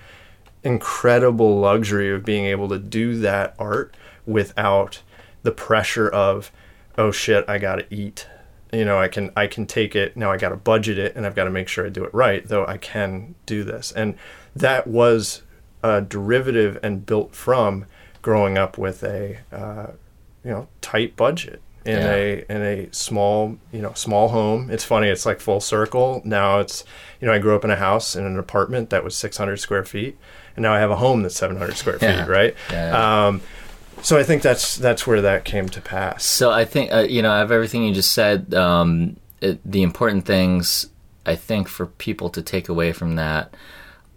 [0.63, 3.95] incredible luxury of being able to do that art
[4.27, 5.03] without
[5.43, 6.51] the pressure of,
[6.99, 8.27] oh shit, I gotta eat.
[8.73, 10.33] You know, I can I can take it now.
[10.33, 12.47] I got to budget it, and I've got to make sure I do it right.
[12.47, 14.17] Though I can do this, and
[14.57, 15.43] that was
[15.83, 17.87] a derivative and built from
[18.23, 19.87] growing up with a uh,
[20.47, 22.13] you know tight budget in Yeah.
[22.15, 24.71] a in a small you know small home.
[24.71, 25.09] It's funny.
[25.09, 26.23] It's like full circle.
[26.25, 26.85] Now it's
[27.21, 29.85] you know I grew up in a house in an apartment that was 600 square
[29.85, 30.17] feet,
[30.55, 32.25] and now I have a home that's 700 square Yeah.
[32.25, 32.31] feet.
[32.31, 32.55] Right.
[32.71, 33.27] Yeah.
[33.27, 33.41] Um,
[34.03, 36.25] so I think that's that's where that came to pass.
[36.25, 40.27] So I think uh, you know, of everything you just said, um, it, the important
[40.27, 40.89] things
[41.25, 43.53] I think for people to take away from that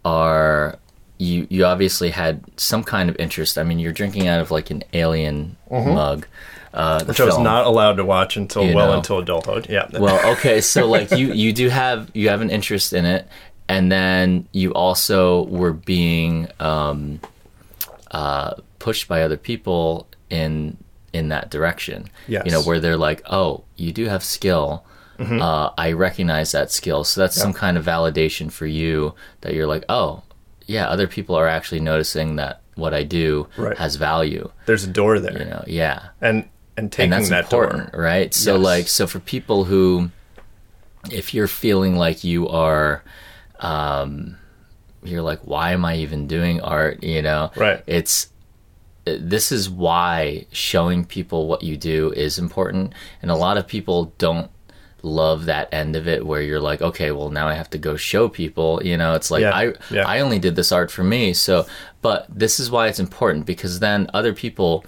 [0.06, 0.78] are
[1.20, 3.58] you you obviously had some kind of interest.
[3.60, 6.26] I mean, you're drinking out of like an alien mug.
[6.74, 7.08] Uh, Mm-hmm.
[7.08, 8.98] Which I was not allowed to watch until You well know.
[8.98, 9.68] until adulthood.
[9.70, 9.88] Yeah.
[10.00, 13.28] well okay so like you you do have you have an interest in it
[13.68, 17.20] and then you also were being um
[18.12, 20.78] uh, pushed by other people in
[21.14, 22.08] in that direction.
[22.28, 22.44] Yes.
[22.46, 24.84] You know, where they're like, "Oh, you do have skill.
[25.18, 25.42] Mm-hmm.
[25.42, 29.68] Uh, I recognize that skill." So that's some kind of validation for you that you're
[29.68, 30.22] like, "Oh,
[30.70, 33.78] yeah, other people are actually noticing that what I do Right.
[33.78, 36.38] has value." There's a door there, You know, yeah and
[36.78, 38.02] and taking and that's that important, door.
[38.02, 38.34] right?
[38.34, 38.64] So Yes.
[38.72, 40.12] like so for people who
[41.12, 43.04] if you're feeling like you are
[43.62, 44.38] um
[45.04, 47.52] you're like why am I even doing art, you know?
[47.56, 47.82] Right.
[47.88, 48.30] It's
[49.06, 54.14] this is why showing people what you do is important and a lot of people
[54.18, 54.52] don't
[55.04, 57.96] love that end of it where you're like okay well now i have to go
[57.96, 60.08] show people you know it's like Yeah, i yeah.
[60.08, 61.66] i only did this art for me so
[62.02, 64.86] but this is why it's important because then other people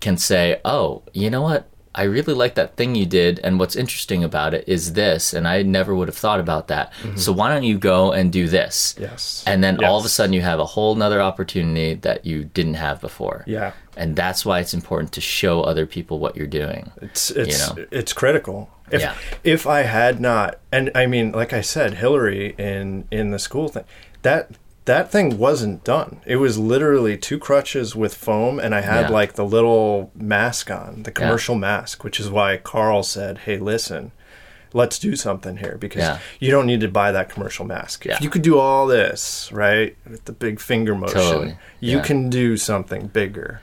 [0.00, 1.68] can say, "Oh, you know what?
[1.94, 5.48] I really like that thing you did, and what's interesting about it is this, and
[5.48, 6.92] I never would have thought about that.
[7.16, 9.02] So why don't you go and do this?" Mm-hmm.
[9.02, 9.42] Yes.
[9.46, 12.74] And then all of a sudden, you have a whole nother opportunity that you didn't
[12.74, 13.42] have before.
[13.46, 13.72] Yeah.
[13.96, 16.92] And that's why it's important to show other people what you're doing.
[17.02, 17.86] It's it's know?
[17.90, 18.70] it's critical.
[18.90, 19.14] If Yeah.
[19.44, 23.68] if I had not, and I mean, like I said, Hillary in in the school
[23.68, 23.84] thing,
[24.22, 24.50] that
[24.84, 26.20] that thing wasn't done.
[26.24, 29.08] It was literally two crutches with foam, and I had Yeah.
[29.10, 34.12] like the little mask on, the commercial mask, which is why Carl said, "Hey, listen."
[34.74, 36.18] Let's do something here because Yeah.
[36.40, 38.04] you don't need to buy that commercial mask.
[38.04, 38.18] Yeah.
[38.20, 41.58] You could do all this, right, with the big finger motion, Totally.
[41.80, 42.02] you Yeah.
[42.02, 43.62] can do something bigger.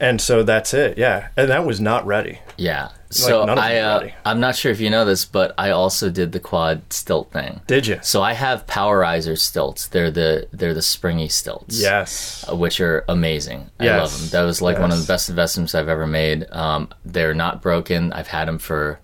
[0.00, 0.96] And so that's it.
[0.96, 1.28] Yeah.
[1.36, 2.38] And that was not ready.
[2.56, 2.88] Yeah.
[3.10, 4.08] So none of I, uh.
[4.24, 7.60] I'm not sure if you know this, but I also did the quad stilt thing.
[7.66, 7.98] Did you?
[8.02, 9.88] So I have Powerizer stilts.
[9.88, 11.80] They're the they're the springy stilts.
[11.82, 12.44] Yes.
[12.48, 13.68] uh, which are amazing.
[13.78, 14.28] I love them.
[14.30, 16.46] That was like one of the best investments I've ever made.
[16.52, 18.12] Um, they're not broken.
[18.12, 19.00] I've had them for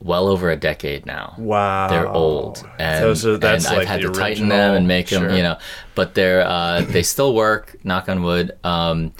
[0.00, 1.34] well over a decade now.
[1.38, 1.88] Wow.
[1.88, 5.22] They're old, and, are- that's and I've like had to tighten them and make them,
[5.22, 5.34] sure.
[5.34, 5.56] you know.
[5.94, 7.76] But they're uh, they still work.
[7.84, 8.52] Knock on wood.
[8.64, 9.12] Um,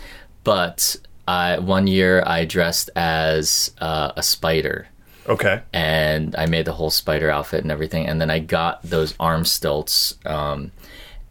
[0.45, 0.97] but
[1.29, 4.89] I, one year I dressed as uh, a spider
[5.29, 5.63] Okay.
[5.73, 8.09] and I made the whole spider outfit and everything.
[8.09, 10.73] And then I got those arm stilts, um,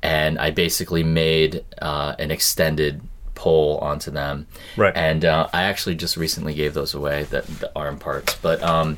[0.01, 3.01] and I basically made uh, an extended
[3.35, 4.47] pole onto them.
[4.77, 4.95] Right.
[4.95, 8.35] And uh, I actually just recently gave those away, the, the arm parts.
[8.41, 8.97] But um,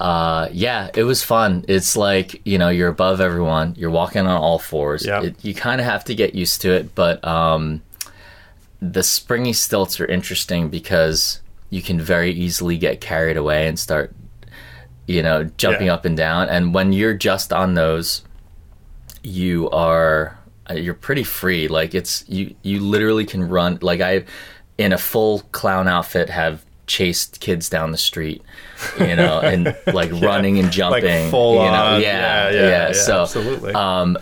[0.00, 1.64] uh, yeah, it was fun.
[1.68, 3.74] It's like you know you're above everyone.
[3.78, 5.06] You're walking on all fours.
[5.06, 5.22] Yeah.
[5.22, 7.82] It, you kind of have to get used to it, but um,
[8.80, 14.14] the springy stilts are interesting because you can very easily get carried away and start
[15.06, 15.94] you know jumping Yeah.
[15.94, 16.48] up and down.
[16.48, 18.22] And when you're just on those
[19.22, 20.38] you are
[20.70, 21.66] uh, you're pretty free.
[21.68, 23.78] Like it's you you literally can run.
[23.82, 24.24] Like i
[24.76, 28.40] in a full clown outfit have chased kids down the street
[28.98, 31.84] you know and like running and jumping full you know.
[31.96, 32.00] on.
[32.00, 33.74] yeah Yeah, yeah, yeah, yeah, so absolutely.
[33.74, 34.16] um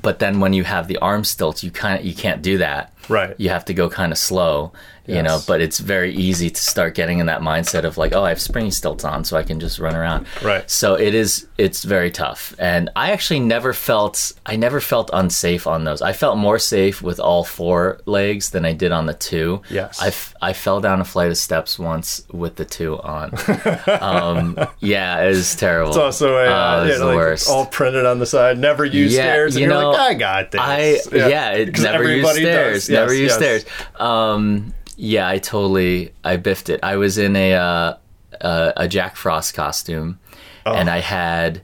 [0.00, 2.94] but then when you have the arm stilts you kind of you can't do that
[3.08, 3.34] Right.
[3.38, 4.72] you have to go kind of slow
[5.08, 8.24] you know but it's very easy to start getting in that mindset of like oh
[8.24, 10.68] i have springy stilts on so i can just run around Right.
[10.68, 15.68] so it is it's very tough and i actually never felt i never felt unsafe
[15.68, 19.14] on those i felt more safe with all four legs than i did on the
[19.14, 20.02] two Yes.
[20.02, 23.30] i, f- I fell down a flight of steps once with the two on
[24.00, 27.48] um, yeah it was terrible It's also a, uh, it was yeah, the like worst
[27.48, 28.58] all printed on the side.
[28.58, 29.54] Never use Yeah, stairs.
[29.54, 30.60] And you you're know, like, I got this.
[30.60, 32.86] I yeah, it 'Cause never used stairs.
[32.86, 32.88] does.
[32.96, 33.62] Never Yes, used yes.
[33.62, 33.64] stairs.
[34.00, 36.80] Um, yeah, I totally I biffed it.
[36.82, 37.94] I was in a uh,
[38.40, 40.18] uh, a Jack Frost costume,
[40.64, 40.74] Oh.
[40.74, 41.60] and I had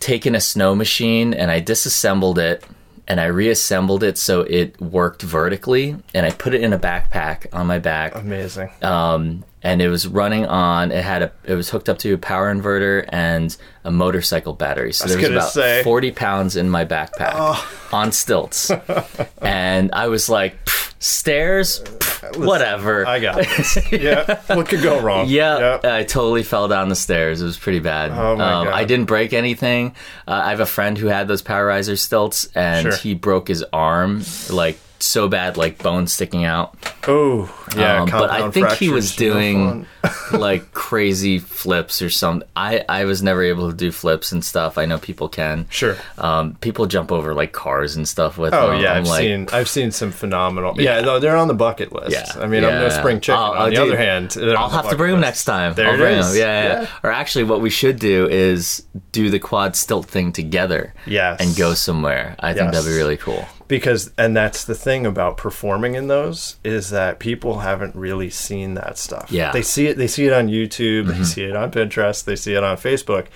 [0.00, 2.62] taken a snow machine and I disassembled it
[3.06, 7.46] and I reassembled it so it worked vertically, and I put it in a backpack
[7.52, 8.70] on my back Amazing.
[8.82, 10.92] um, and it was running on.
[10.92, 11.32] It had a.
[11.44, 14.92] It was hooked up to a power inverter and a motorcycle battery.
[14.92, 15.80] So was there was about say.
[15.80, 15.84] Oh.
[15.84, 18.70] forty pounds in my backpack on stilts,
[19.42, 23.06] and I was like, "Pff, stairs, Pff, whatever.
[23.06, 23.78] I got this.
[23.92, 24.40] yeah.
[24.54, 25.26] What could go wrong?
[25.28, 27.42] yeah, I totally fell down the stairs.
[27.42, 28.10] It was pretty bad.
[28.12, 28.74] Oh, my um, God.
[28.74, 29.94] I didn't break anything.
[30.26, 32.96] Uh, I have a friend who had those power Powerizer stilts, and Sure.
[32.96, 36.74] he broke his arm like so bad, like bone sticking out.
[37.06, 38.02] Oh, yeah.
[38.02, 39.86] Um, but I think he was doing
[40.32, 42.48] like crazy flips or something.
[42.56, 44.78] I, I was never able to do flips and stuff.
[44.78, 45.66] I know people can.
[45.68, 45.96] Sure.
[46.16, 48.80] Um, people jump over like cars and stuff with Oh them.
[48.82, 50.80] yeah, I'm I've like, seen I've seen some phenomenal.
[50.80, 52.10] Yeah, no, they're on the bucket list.
[52.12, 52.98] Yeah, I mean, I'm no yeah.
[52.98, 53.38] spring chicken.
[53.40, 55.74] I'll- on I'll the do- other hand, I'll have to bring them next time.
[55.74, 56.30] There I'll it bring is.
[56.32, 56.36] 'em.
[56.38, 56.88] Yeah, yeah, Yeah.
[57.02, 60.94] Or actually, what we should do is do the quad stilt thing together.
[61.06, 61.40] Yes.
[61.40, 62.36] And go somewhere.
[62.40, 63.46] I think that'd be really cool.
[63.68, 68.74] Because and that's the thing about performing in those is that people haven't really seen
[68.74, 69.46] that stuff Yeah.
[69.46, 69.52] Mm-hmm.
[69.56, 72.54] they see it they see it on youtube they see it on pinterest they see
[72.54, 73.26] it on facebook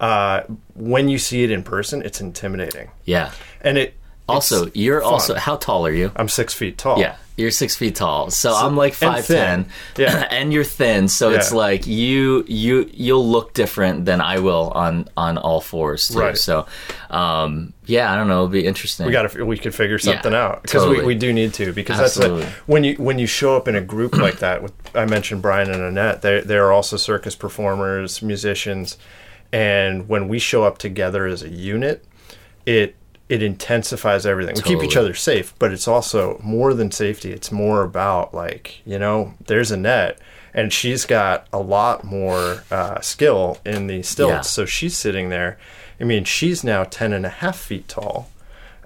[0.00, 0.42] uh,
[0.74, 3.32] when you see it in person it's intimidating Yeah.
[3.60, 3.94] and it
[4.28, 5.12] Also, you're fun.
[5.12, 6.12] also how tall are you?
[6.16, 7.00] I'm six feet tall.
[7.00, 8.30] Yeah, you're six feet tall.
[8.30, 9.66] So, I'm like five ten.
[9.96, 10.26] Yeah.
[10.30, 11.08] and you're thin.
[11.08, 16.08] So it's like you you you'll look different than I will on on all fours
[16.08, 16.18] too.
[16.18, 16.36] Right.
[16.36, 16.66] So,
[17.10, 18.34] um, yeah, I don't know.
[18.44, 19.06] It'll be interesting.
[19.06, 21.00] we got to we could figure something Yeah, out because totally.
[21.00, 22.42] we, we do need to because Absolutely.
[22.42, 25.06] that's a, when you when you show up in a group like that with I
[25.06, 28.98] mentioned Brian and Annette they they are also circus performers musicians
[29.52, 32.04] and when we show up together as a unit
[32.66, 32.96] it
[33.28, 34.54] it intensifies everything.
[34.56, 37.32] We keep each other safe but it's also more than safety.
[37.32, 40.18] It's more about like you know there's Annette,
[40.54, 44.30] and she's got a lot more uh, skill in the stilts.
[44.32, 44.40] Yeah.
[44.40, 45.58] so she's sitting there.
[46.00, 48.30] I mean she's now 10 and a half feet tall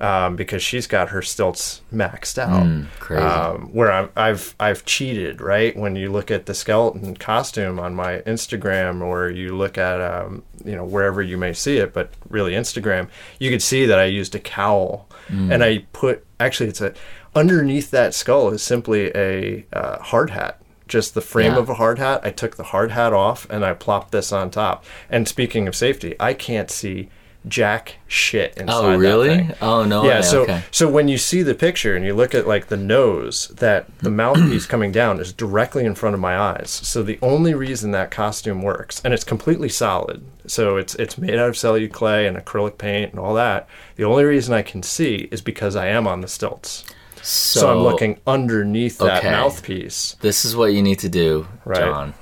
[0.03, 2.65] um, because she's got her stilts maxed out.
[2.67, 3.23] Mm, crazy.
[3.25, 5.75] Um, where I've, I've I've cheated, right?
[5.77, 10.43] When you look at the skeleton costume on my Instagram, or you look at um,
[10.65, 14.05] you know wherever you may see it, but really Instagram, you could see that I
[14.05, 15.53] used a cowl, Mm.
[15.55, 16.93] and I put actually it's a
[17.35, 20.61] underneath that skull is simply a uh, hard hat.
[20.88, 21.59] Just the frame Yeah.
[21.61, 22.21] of a hard hat.
[22.25, 24.85] I took the hard hat off and I plopped this on top.
[25.09, 27.09] And speaking of safety, I can't see
[27.48, 29.28] jack shit inside oh that really?
[29.28, 29.52] thing.
[29.61, 30.05] Oh no.
[30.05, 30.62] Yeah, way, so okay.
[30.70, 34.11] so when you see the picture and you look at like the nose, that the
[34.22, 36.70] mouthpiece coming down is directly in front of my eyes.
[36.70, 41.35] So the only reason that costume works, and it's completely solid, so it's it's made
[41.38, 43.68] out of Celluclay and acrylic paint and all that.
[43.96, 46.85] The only reason I can see is because I am on the stilts.
[47.24, 49.31] So, So, I'm looking underneath that okay.
[49.31, 50.16] mouthpiece.
[50.22, 51.78] This is what you need to do, Right.
[51.78, 52.14] John.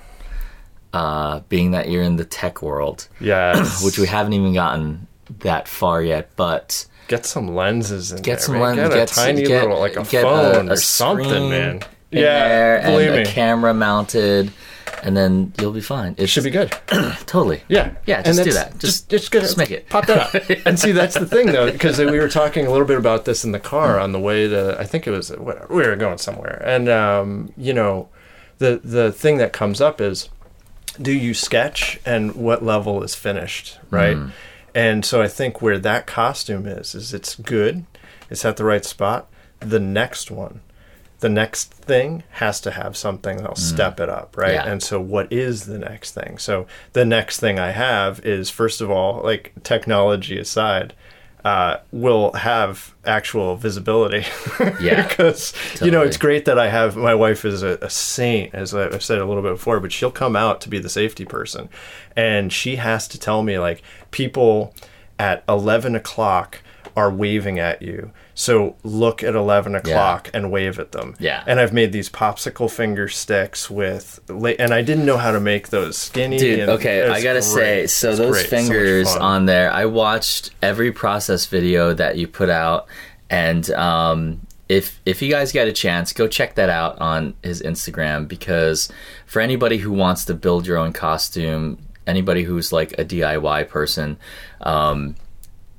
[0.93, 5.07] Uh, being that you're in the tech world, Yes, which we haven't even gotten
[5.41, 8.77] that far yet, but get some lenses in get there, some man.
[8.77, 11.81] lenses, Get a get s- tiny get- little like a phone a or something, man.
[12.11, 14.51] Yeah, believe and me, a camera mounted,
[15.05, 16.17] and then you'll be fine.
[16.19, 16.73] It should be good.
[17.27, 17.63] totally.
[17.69, 18.79] Yeah, Yeah, And just do that.
[18.79, 19.89] Just Just- just, just make it.
[19.89, 20.51] pop that up.
[20.67, 23.45] and see, that's the thing though, because we were talking a little bit about this
[23.45, 24.77] in the car on the way to.
[24.79, 28.09] I think it was whatever, we were going somewhere, and um, you know,
[28.59, 30.29] the the thing that comes up is,
[31.01, 34.17] do you sketch and what level is finished, right?
[34.75, 37.85] And so I think where that costume is is it's good,
[38.29, 39.29] it's at the right spot.
[39.61, 40.61] The next one.
[41.19, 43.59] The next thing has to have something that'll mm.
[43.59, 44.55] step it up, right?
[44.55, 44.67] Yeah.
[44.67, 46.39] And so, what is the next thing?
[46.39, 50.95] So, the next thing I have is, first of all, like technology aside,
[51.45, 54.25] uh, will have actual visibility.
[54.81, 58.55] Yeah, because you know it's great that I have my wife is a, a saint,
[58.55, 60.89] as I- I've said a little bit before, but she'll come out to be the
[60.91, 61.69] safety person,
[62.17, 64.75] and she has to tell me like people
[65.19, 66.63] at eleven o'clock
[66.97, 68.13] are waving at you.
[68.35, 71.15] So look at eleven o'clock and wave at them.
[71.19, 71.45] Yeah.
[71.47, 75.69] And I've made these popsicle finger sticks with, and I didn't know how to make
[75.69, 76.39] those skinny.
[76.39, 78.47] Dude, okay, I gotta say, so It's those great.
[78.47, 79.23] Fingers fun.
[79.23, 82.87] on there, I watched every process video that you put out,
[83.29, 87.61] and um, if if you guys get a chance, go check that out on his
[87.61, 88.91] Instagram because
[89.27, 94.17] for anybody who wants to build your own costume, anybody who's like a DIY person,
[94.61, 95.17] um,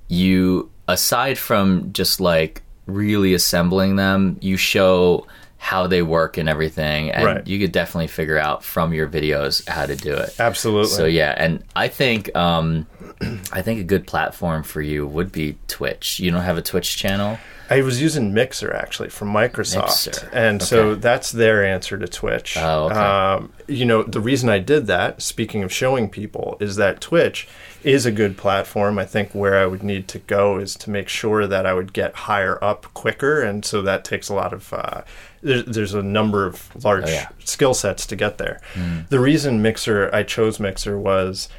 [0.10, 5.26] you aside from just like really assembling them, you show
[5.58, 7.48] how they work and everything, and Right.
[7.48, 10.34] you could definitely figure out from your videos how to do it.
[10.40, 10.90] Absolutely.
[10.90, 12.88] So yeah, and I think um,
[13.52, 16.20] I think a good platform for you would be Twitch.
[16.20, 17.38] You don't have a Twitch channel?
[17.70, 20.30] I was using Mixer actually from Microsoft, Mixer.
[20.34, 22.58] and so that's their answer to Twitch.
[22.58, 22.96] Oh, okay.
[22.96, 27.48] um, you know, the reason I did that, speaking of showing people, is that Twitch
[27.84, 28.98] is a good platform.
[29.00, 31.94] I think where I would need to go is to make sure that I would
[31.94, 34.72] get higher up quicker, and so that takes a lot of.
[34.74, 35.02] Uh,
[35.42, 37.30] there's, there's a number of large Oh, yeah.
[37.44, 38.60] skill sets to get there.
[38.74, 39.00] Hmm.
[39.10, 41.50] The reason Mixer I chose Mixer was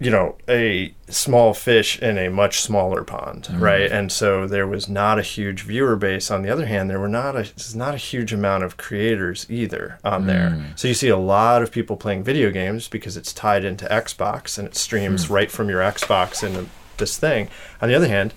[0.00, 3.62] you know, a small fish in a much smaller pond, Mm-hmm.
[3.62, 3.90] right?
[3.92, 6.30] And so there was not a huge viewer base.
[6.30, 9.98] On the other hand, there were not a not a huge amount of creators either
[10.04, 10.50] on there.
[10.50, 10.78] Mm.
[10.78, 14.58] So you see a lot of people playing video games because it's tied into Xbox
[14.58, 15.32] and it streams Hmm.
[15.34, 16.66] right from your Xbox into
[16.96, 17.48] this thing.
[17.80, 18.34] On the other hand,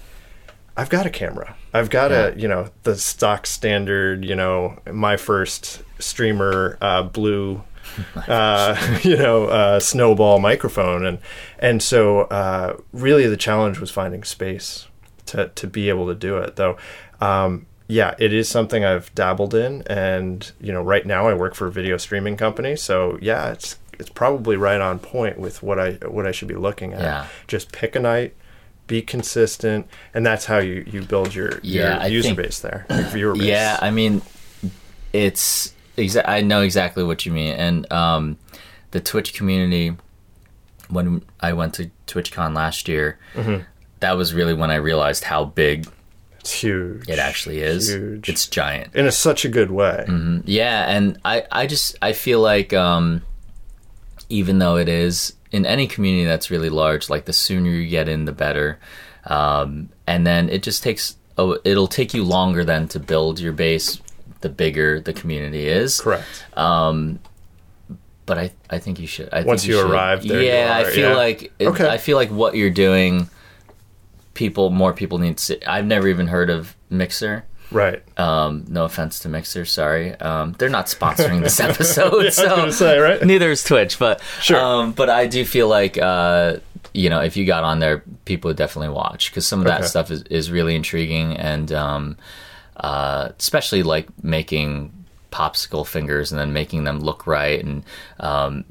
[0.76, 1.56] I've got a camera.
[1.74, 7.64] I've got a, you know, the stock standard, you know, my first streamer uh, blue,
[8.28, 11.20] uh, you know, uh, snowball microphone, and
[11.60, 14.88] and so uh, really the challenge was finding space
[15.28, 16.56] to to be able to do it.
[16.56, 16.78] Though,
[17.22, 21.56] um, yeah, it is something I've dabbled in, and you know, right now I work
[21.56, 25.80] for a video streaming company, so yeah, it's it's probably right on point with what
[25.80, 27.02] I what I should be looking at.
[27.02, 27.28] Yeah.
[27.48, 28.36] Just pick a night
[28.88, 32.86] be consistent, and that's how you, you build your, Yeah, your user think- base there,
[32.90, 33.44] your viewer base.
[33.44, 34.22] Yeah, I mean,
[35.14, 38.38] it's exa- I know exactly what you mean, and um,
[38.92, 39.96] the Twitch community.
[40.90, 43.64] When I went to TwitchCon last year, Mm-hmm.
[44.00, 45.86] that was really when I realized how big
[46.40, 47.10] It's huge.
[47.10, 47.90] It actually is.
[47.90, 48.30] Huge.
[48.30, 48.96] It's giant.
[48.96, 50.06] in a, such a good way.
[50.46, 53.22] Yeah, and I, I just I feel like um,
[54.30, 58.08] even though it is in any community that's really large, like the sooner you get
[58.08, 58.80] in, the better.
[59.26, 63.52] Um, and then it just takes oh, it'll take you longer then to build your
[63.52, 64.00] base.
[64.42, 66.46] The bigger the community is, Correct.
[68.26, 69.30] but I I think you should.
[69.32, 69.92] I Once think you, you should.
[69.92, 71.16] arrive there, yeah, I feel yeah.
[71.16, 71.88] like it, Okay.
[71.88, 73.30] I feel like what you're doing.
[74.34, 75.44] People, more people need to.
[75.44, 75.64] See.
[75.66, 77.46] I've never even heard of Mixer.
[77.72, 78.02] Right.
[78.20, 80.14] Um, no offense to Mixer, sorry.
[80.22, 83.22] Um, they're not sponsoring this episode, was so say, right?
[83.26, 83.98] neither is Twitch.
[83.98, 84.60] But Sure.
[84.60, 86.58] um, but I do feel like uh,
[86.94, 89.80] you know if you got on there, people would definitely watch because some of that
[89.80, 89.88] Okay.
[89.88, 92.18] stuff is, is really intriguing and um,
[92.78, 94.94] uh, especially like making
[95.32, 97.84] popsicle fingers and then making them look right and
[98.20, 98.64] um,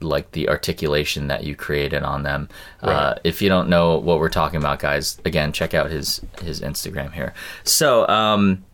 [0.00, 2.48] like the articulation that you created on them.
[2.82, 6.60] Uh, if you don't know what we're talking about, guys, again, check out his his
[6.60, 7.34] Instagram here.
[7.64, 8.06] So.
[8.08, 8.64] Um,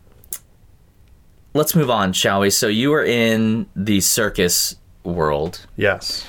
[1.53, 2.51] Let's move on, shall we?
[2.51, 6.25] So you were in the circus world, Yes.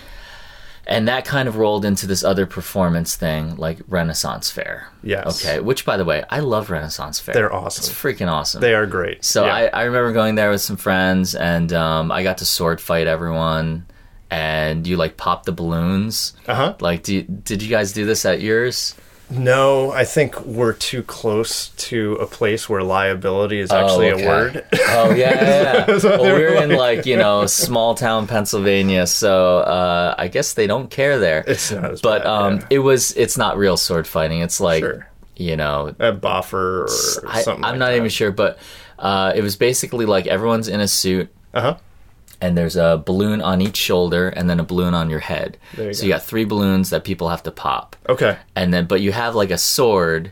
[0.88, 4.90] And that kind of rolled into this other performance thing, like Renaissance Fair.
[5.04, 5.44] Yes.
[5.46, 5.60] Okay.
[5.60, 7.34] Which, by the way, I love Renaissance Fair.
[7.34, 7.84] They're awesome.
[7.84, 8.62] It's freaking awesome.
[8.62, 9.24] They are great.
[9.24, 9.56] So Yeah.
[9.56, 13.08] I, I remember going there with some friends, and um, I got to sword fight
[13.08, 13.86] everyone,
[14.30, 16.34] and you like pop the balloons.
[16.48, 16.76] Uh-huh.
[16.80, 18.96] Like, do you, did you guys do this at yours?
[19.32, 24.26] No, I think we're too close to a place where liability is actually Oh, okay.
[24.26, 24.66] a word.
[24.90, 25.98] Oh yeah, yeah.
[26.00, 30.28] So well, were we're in like- like you know small town Pennsylvania, so uh, I
[30.28, 31.44] guess they don't care there.
[31.48, 32.68] It's not as but bad, um, yeah.
[32.72, 34.42] it was it's not real sword fighting.
[34.42, 35.08] It's like Sure.
[35.38, 36.84] you know a boffer
[37.24, 37.64] or I, something.
[37.64, 38.60] I'm not even sure, but
[39.00, 41.78] uh, it was basically like everyone's in a suit Uh huh.
[42.42, 45.58] And there's a balloon on each shoulder and then a balloon on your head.
[45.76, 46.08] There you so go.
[46.08, 48.38] you got three balloons that people have to pop, Okay.
[48.56, 50.32] and then but you have like a sword.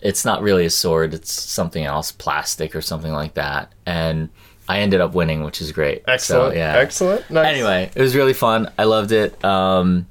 [0.00, 3.72] It's not really a sword; it's something else, plastic or something like that.
[3.86, 4.28] And
[4.68, 6.02] I ended up winning, which is great.
[6.06, 6.52] Excellent.
[6.52, 6.76] So, yeah.
[6.76, 7.30] Excellent.
[7.30, 7.46] Nice.
[7.46, 8.70] Anyway, it was really fun.
[8.78, 9.42] I loved it.
[9.44, 10.06] Um,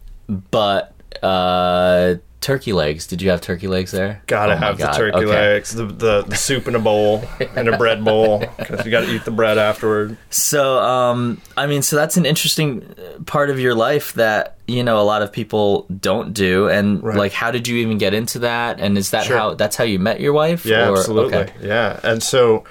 [0.51, 3.07] but uh, turkey legs.
[3.07, 4.21] Did you have turkey legs there?
[4.27, 4.93] Gotta Oh have the God.
[4.93, 5.25] turkey Okay.
[5.27, 7.23] legs, the, the the soup in a bowl,
[7.55, 10.17] and a bread bowl because you got to eat the bread afterward.
[10.29, 12.93] So, um, I mean, so that's an interesting
[13.25, 16.67] part of your life that you know a lot of people don't do.
[16.69, 17.17] And Right.
[17.17, 18.79] like, how did you even get into that?
[18.79, 19.37] And is that Sure.
[19.37, 20.65] how that's how you met your wife?
[20.65, 21.35] Yeah, Or- absolutely.
[21.37, 21.51] okay.
[21.61, 22.63] Yeah, and so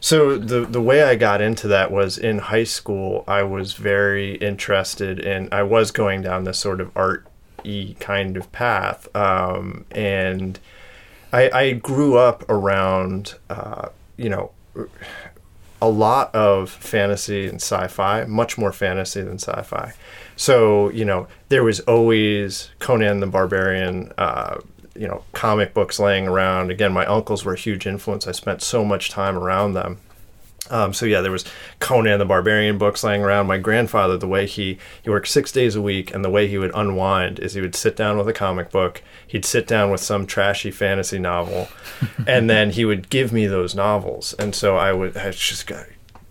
[0.00, 3.24] so the the way I got into that was in high school.
[3.26, 5.48] I was very interested in.
[5.50, 7.26] I was going down this sort of art
[7.66, 10.58] y kind of path, um, and
[11.32, 14.52] I, I grew up around uh, you know
[15.82, 19.92] a lot of fantasy and sci-fi, much more fantasy than sci-fi.
[20.36, 24.12] So you know there was always Conan the Barbarian.
[24.16, 24.58] Uh,
[24.98, 26.70] you know, comic books laying around.
[26.70, 28.26] Again, my uncles were a huge influence.
[28.26, 29.98] I spent so much time around them.
[30.70, 31.44] Um, so yeah, there was
[31.78, 33.46] Conan the Barbarian books laying around.
[33.46, 36.58] My grandfather, the way he he worked six days a week, and the way he
[36.58, 39.02] would unwind is he would sit down with a comic book.
[39.26, 41.68] He'd sit down with some trashy fantasy novel,
[42.26, 44.34] and then he would give me those novels.
[44.34, 45.86] And so I would I just got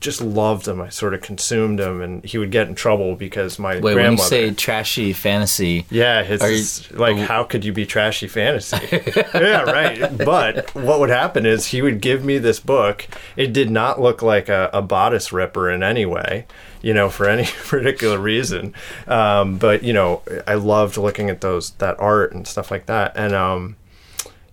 [0.06, 0.80] just loved them.
[0.80, 4.12] I sort of consumed them, and he would get in trouble because my Wait, when
[4.14, 8.78] you say trashy fantasy, Yeah, it's you- like how could you be trashy fantasy?
[9.34, 10.18] yeah, right.
[10.18, 13.08] But what would happen is he would give me this book.
[13.36, 16.45] It did not look like a, a bodice ripper in any way,
[16.82, 18.74] you know, for any particular reason.
[19.08, 23.14] Um, but you know, I loved looking at those that art and stuff like that.
[23.18, 23.76] And um,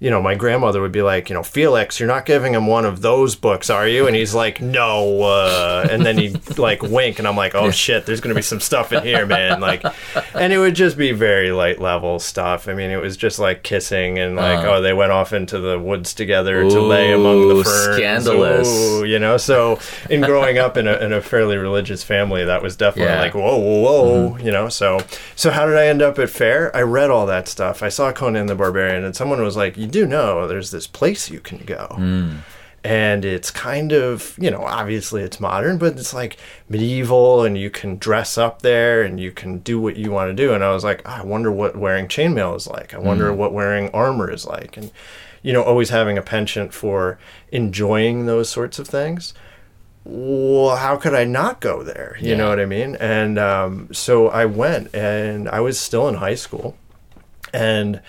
[0.02, 2.84] you know, my grandmother would be like, you know, Felix, you're not giving him one
[2.84, 4.08] of those books, are you?
[4.08, 5.22] And he's like, no.
[5.22, 8.58] Uh, and then he'd like wink, and I'm like, oh shit, there's gonna be some
[8.58, 9.60] stuff in here, man.
[9.60, 9.84] Like,
[10.34, 12.66] and it would just be very light level stuff.
[12.66, 14.72] I mean, it was just like kissing and like, Uh.
[14.74, 17.96] oh, they went off into the woods together to lay among the ferns.
[17.96, 18.68] scandalous.
[18.68, 19.78] Ooh, you know, so
[20.10, 23.20] in growing up in a, in a fairly religious family, that was definitely Yeah.
[23.20, 23.82] like, whoa, whoa,
[24.30, 24.68] whoa, you know.
[24.68, 24.98] So,
[25.36, 26.74] so how did I end up at fair?
[26.76, 27.84] I read all that stuff.
[27.84, 31.30] I saw Conan the Barbarian, and someone was like, "You do know there's this place
[31.30, 31.86] you can go."
[32.84, 36.36] And it's kind of, you know, obviously it's modern, but it's like
[36.68, 40.34] medieval, and you can dress up there and you can do what you want to
[40.34, 40.52] do.
[40.52, 42.92] And I was like, "Ah, I wonder what wearing chainmail is like.
[42.92, 44.76] I wonder what wearing armor is like.
[44.76, 44.90] And,
[45.42, 47.20] you know, always having a penchant for
[47.52, 49.32] enjoying those sorts of things
[50.04, 52.16] well, how could I not go there?
[52.18, 52.38] You Yeah.
[52.38, 52.96] know what I mean?
[52.96, 56.76] And um, so I went, and I was still in high school,
[57.54, 58.00] and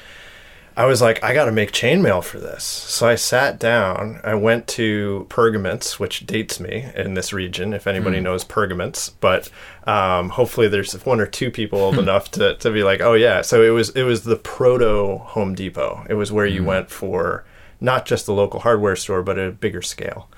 [0.75, 2.63] I was like, I got to make chainmail for this.
[2.63, 4.19] So I sat down.
[4.23, 9.09] I went to Pergaments, which dates me in this region, if anybody knows Pergaments.
[9.19, 9.51] But
[9.85, 13.41] um, hopefully, there's one or two people old enough to, to be like, oh yeah.
[13.41, 16.05] So it was it was the proto Home Depot.
[16.09, 17.45] It was where you went for
[17.79, 20.29] not just the local hardware store, but a bigger scale.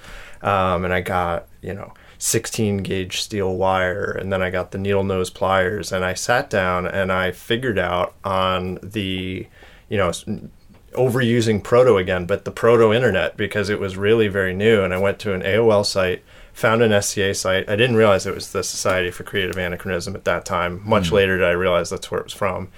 [0.42, 4.78] Um, and I got, you know, 16 gauge steel wire, and then I got the
[4.78, 9.48] needle nose pliers, and I sat down and I figured out on the,
[9.90, 10.12] you know,
[10.96, 14.84] overusing proto again, but the proto internet because it was really very new.
[14.84, 16.24] And I went to an AOL site,
[16.54, 17.70] found an SCA site.
[17.70, 20.82] I didn't realize it was the Society for Creative Anachronism at that time.
[20.88, 22.70] Much later did I realize that's where it was from.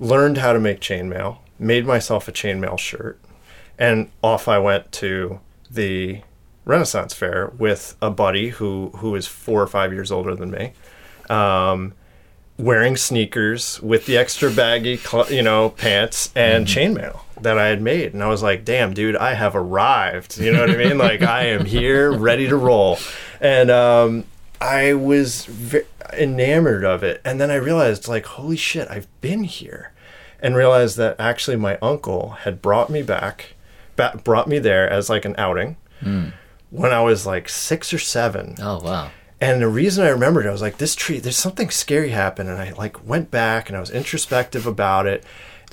[0.00, 3.20] Learned how to make chainmail, made myself a chainmail shirt,
[3.78, 6.22] and off I went to the
[6.64, 10.72] Renaissance Fair with a buddy who who is four or five years older than me.
[11.30, 11.94] Um,
[12.58, 17.82] wearing sneakers with the extra baggy, cl- you know, pants and chainmail that I had
[17.82, 20.98] made, and I was like, "Damn, dude, I have arrived." You know what I mean?
[20.98, 22.98] Like, I am here, ready to roll,
[23.40, 24.24] and um,
[24.60, 25.82] I was ve-
[26.12, 27.20] enamored of it.
[27.24, 29.92] And then I realized, like, holy shit, I've been here,
[30.40, 33.54] and realized that actually my uncle had brought me back,
[33.96, 35.76] ba- brought me there as like an outing.
[36.70, 39.10] When I was like six or seven, Oh wow.
[39.40, 42.48] And the reason I remembered, it, I was like, this tree, there's something scary happened.
[42.48, 45.24] And I like went back and I was introspective about it.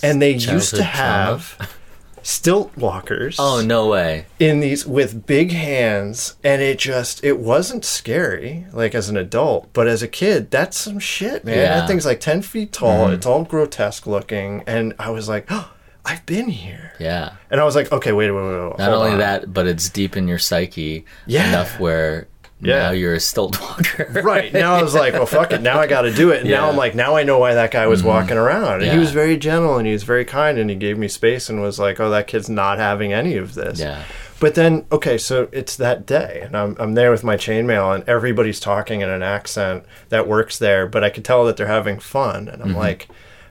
[0.03, 1.37] And they used to Childhood trauma?
[1.37, 1.77] have
[2.23, 4.25] stilt walkers Oh no way.
[4.39, 6.35] in these with big hands.
[6.43, 9.71] And it just, it wasn't scary, like as an adult.
[9.73, 11.57] But as a kid, that's some shit, man.
[11.57, 11.63] Yeah.
[11.69, 11.79] Mm-hmm.
[11.79, 13.09] That thing's like 10 feet tall.
[13.09, 14.63] It's all grotesque looking.
[14.67, 15.71] And I was like, oh,
[16.03, 16.93] I've been here.
[16.99, 17.33] Yeah.
[17.51, 18.69] And I was like, okay, wait, wait, wait.
[18.69, 19.17] wait Not only on.
[19.19, 21.47] that, but it's deep in your psyche Yeah.
[21.49, 22.27] enough where
[22.63, 22.79] Yeah.
[22.83, 24.21] now you're a stilt walker.
[24.23, 26.45] right now i was like well fuck it now i got to do it and
[26.49, 26.57] now Yeah.
[26.61, 26.69] Mm-hmm.
[26.69, 29.35] i'm like now i know why that guy was walking around and he was very
[29.37, 32.09] gentle and he was very kind and he gave me space and was like oh
[32.11, 34.03] that kid's not having any of this Yeah.
[34.39, 38.07] but then okay so it's that day and i'm, I'm there with my chainmail and
[38.07, 41.99] everybody's talking in an accent that works there but i could tell that they're having
[41.99, 42.77] fun and i'm Mm-hmm.
[42.77, 43.07] like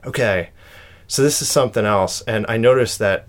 [0.07, 0.51] okay
[1.09, 3.27] so this is something else and i noticed that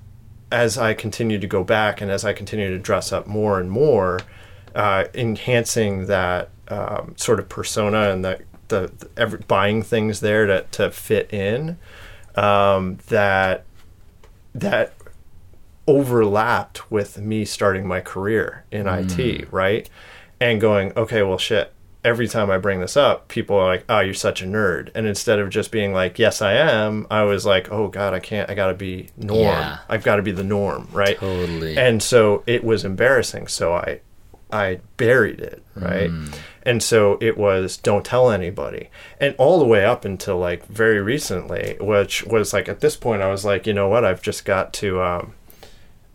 [0.51, 3.71] as i continued to go back and as i continued to dress up more and
[3.71, 4.19] more
[4.76, 10.45] uh, enhancing that um, sort of persona and the, the, the every, buying things there
[10.45, 11.78] to, to fit in
[12.36, 13.65] um, that
[14.53, 14.93] that
[15.88, 19.89] overlapped with me starting my career in IT, right?
[20.39, 21.74] And going, okay, well, shit.
[22.03, 25.05] Every time I bring this up, people are like, "Oh, you're such a nerd." And
[25.05, 28.49] instead of just being like, "Yes, I am," I was like, "Oh God, I can't.
[28.49, 29.41] I got to be norm.
[29.41, 29.78] Yeah.
[29.88, 31.78] I've got to be the norm, right?" Totally.
[31.78, 33.49] And so it was embarrassing.
[33.49, 34.01] So I,
[34.52, 36.12] I buried it, right?
[36.64, 38.89] And so it was don't tell anybody.
[39.20, 43.22] And all the way up until like very recently, which was like at this point,
[43.22, 44.06] I was like, you know what?
[44.06, 45.34] I've just got to, um,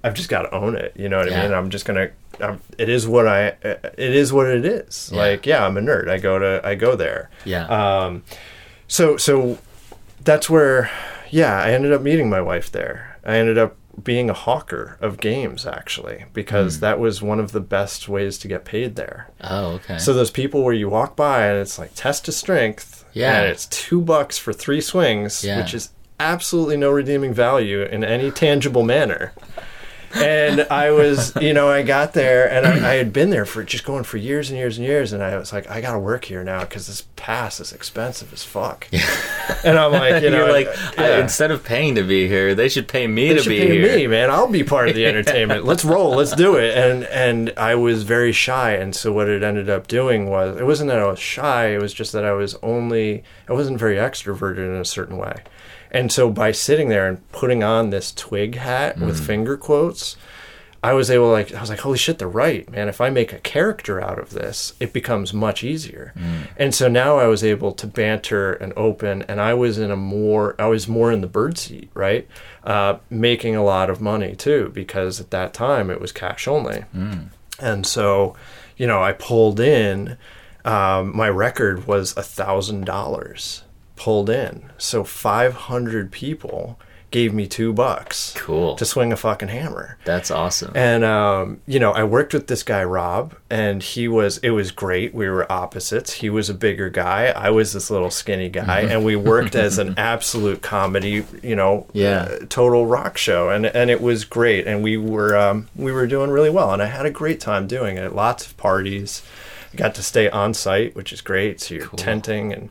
[0.05, 0.93] I've just got to own it.
[0.97, 1.53] You know what I mean?
[1.55, 2.11] I'm just gonna.
[2.39, 3.49] I'm, it is what I.
[3.62, 5.11] It is what it is.
[5.12, 5.18] Yeah.
[5.18, 6.09] Like yeah, I'm a nerd.
[6.09, 6.61] I go to.
[6.64, 7.30] I go there.
[7.45, 7.66] yeah.
[7.66, 8.22] Um,
[8.89, 9.59] so so
[10.22, 10.91] that's where,
[11.30, 13.18] yeah, I ended up meeting my wife there.
[13.24, 16.80] I ended up being a hawker of games actually because hmm.
[16.80, 19.30] that was one of the best ways to get paid there.
[19.42, 19.99] oh, okay.
[19.99, 23.40] So those people where you walk by and it's like test of strength, Yeah.
[23.40, 25.59] and it's two bucks for three swings, Yeah.
[25.59, 25.90] which is
[26.20, 29.32] absolutely no redeeming value in any tangible manner.
[30.16, 33.62] And I was, you know, I got there and I, I had been there for
[33.64, 35.12] just going for years and years and years.
[35.12, 38.32] And I was like, I got to work here now because this pass is expensive
[38.32, 38.86] as fuck.
[38.90, 39.06] Yeah.
[39.64, 41.20] And I'm like, you know, You're like, yeah.
[41.20, 43.80] instead of paying to be here, they should pay me They to should be pay
[43.80, 43.96] here.
[43.96, 44.30] me, man.
[44.30, 45.64] I'll be part of the entertainment.
[45.64, 46.14] let's roll.
[46.16, 46.76] Let's do it.
[46.76, 48.72] And and I was very shy.
[48.72, 51.68] And so what it ended up doing was it wasn't that I was shy.
[51.74, 55.42] It was just that I was only I wasn't very extroverted in a certain way.
[55.91, 60.16] And so by sitting there and putting on this twig hat with finger quotes,
[60.82, 62.89] I was able like I was like, holy shit, they're right, man.
[62.89, 66.12] If I make a character out of this, it becomes much easier.
[66.57, 69.97] And so now I was able to banter and open, and I was in a
[69.97, 72.28] more I was more in the bird seat, right?
[72.62, 76.84] Uh, making a lot of money too, because at that time it was cash only.
[77.59, 78.37] And so,
[78.76, 80.16] you know, I pulled in.
[80.64, 83.62] Um, my record was a thousand dollars
[83.97, 84.70] pulled in.
[84.78, 86.78] So five hundred people
[87.12, 88.74] gave me two bucks Cool.
[88.74, 89.97] to swing a fucking hammer.
[90.05, 90.72] That's awesome.
[90.74, 94.70] And um, you know, I worked with this guy Rob, and he was it was
[94.72, 95.14] great.
[95.14, 96.12] We were opposites.
[96.14, 97.26] He was a bigger guy.
[97.28, 101.86] I was this little skinny guy, and we worked as an absolute comedy, you know,
[101.92, 102.22] Yeah.
[102.42, 104.66] uh, total rock show, and and it was great.
[104.66, 107.66] And we were um, we were doing really well, and I had a great time
[107.68, 108.14] doing it.
[108.14, 109.22] Lots of parties.
[109.72, 111.61] I got to stay on site, which is great.
[111.61, 112.68] So you're tenting and.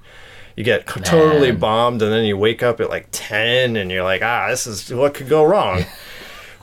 [0.56, 4.04] You get c- totally bombed, and then you wake up at like ten, and you're
[4.04, 5.86] like, "Ah, this is what could go wrong."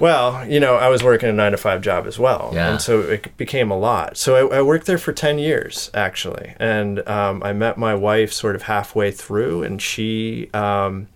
[0.00, 2.70] Well, you know, I was working a nine to five job as well, Yeah.
[2.72, 4.16] and so it became a lot.
[4.16, 8.32] So I, I worked there for ten years actually, and um, I met my wife
[8.32, 11.06] sort of halfway through, and she um,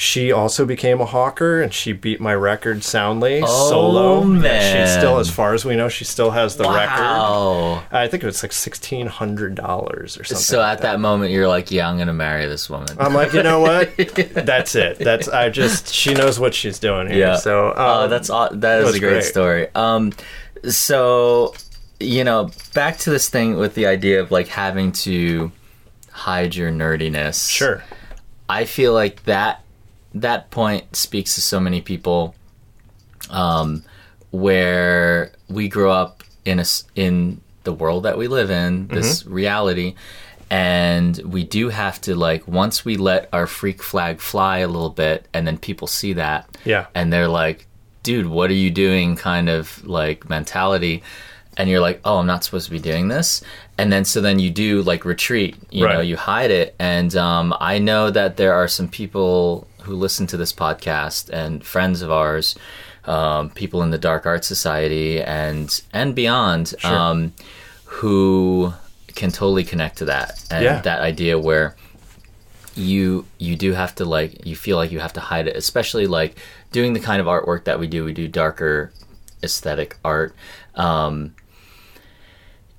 [0.00, 4.22] she also became a hawker and she beat my record soundly Oh, solo.
[4.22, 4.86] Man.
[4.86, 7.00] she still, as far as we know, she still has the record.
[7.02, 7.82] Wow.
[7.90, 10.40] I think it was like sixteen hundred dollars or something.
[10.44, 12.86] So like at that moment, you're like, yeah, I'm gonna marry this woman.
[13.00, 13.96] I'm like, you know what?
[14.34, 14.98] That's it.
[15.00, 17.18] That's I just she knows what she's doing here.
[17.18, 17.36] Yeah.
[17.36, 19.24] So um, oh, that's aw- that is a great, great.
[19.24, 19.66] story.
[19.74, 20.12] Um,
[20.68, 21.54] so
[21.98, 25.50] you know, back to this thing with the idea of like having to
[26.12, 27.50] hide your nerdiness.
[27.50, 27.82] sure.
[28.48, 29.62] I feel like that
[30.22, 32.34] that point speaks to so many people,
[33.30, 33.82] um,
[34.30, 36.64] where we grow up in a
[36.94, 39.94] in the world that we live in, this reality,
[40.50, 44.90] and we do have to like once we let our freak flag fly a little
[44.90, 46.86] bit, and then people see that, Yeah.
[46.94, 47.66] and they're like,
[48.02, 51.02] "Dude, what are you doing?" Kind of like mentality.
[51.60, 53.42] And you're like, oh, I'm not supposed to be doing this,
[53.78, 56.76] and then so then you do like retreat, you know, you hide it.
[56.78, 61.64] And um, I know that there are some people who listen to this podcast and
[61.64, 62.54] friends of ours,
[63.04, 67.32] um, people in the Dark Art Society and and beyond, um,
[67.84, 68.72] who
[69.14, 70.80] can totally connect to that and Yeah.
[70.82, 71.74] that idea where
[72.76, 76.06] you you do have to like you feel like you have to hide it, especially
[76.06, 76.36] like
[76.70, 78.04] doing the kind of artwork that we do.
[78.04, 78.92] We do darker
[79.42, 80.34] aesthetic art.
[80.74, 81.34] Um,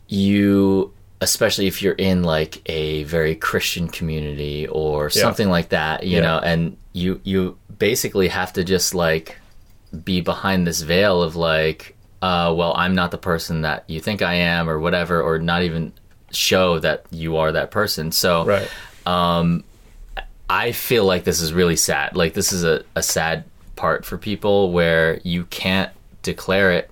[0.07, 5.21] you especially if you're in like a very christian community or Yeah.
[5.21, 6.21] something like that you Yeah.
[6.21, 9.37] know and you you basically have to just like
[10.03, 14.21] be behind this veil of like uh well i'm not the person that you think
[14.21, 15.91] i am or whatever or not even
[16.31, 18.69] show that you are that person so Right.
[19.05, 19.63] um,
[20.51, 22.15] I feel like this is really sad.
[22.15, 23.43] Like this is a, a sad
[23.75, 25.91] part for people where you can't
[26.23, 26.89] declare it,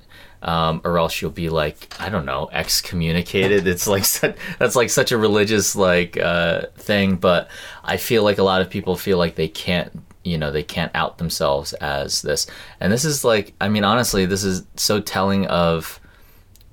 [0.47, 3.67] um, or else you'll be like I don't know excommunicated.
[3.67, 4.05] It's like
[4.59, 7.17] that's like such a religious like uh, thing.
[7.17, 7.49] But
[7.83, 9.91] I feel like a lot of people feel like they can't.
[10.23, 12.47] You know they can't out themselves as this,
[12.81, 16.01] and this is like I mean honestly, this is so telling of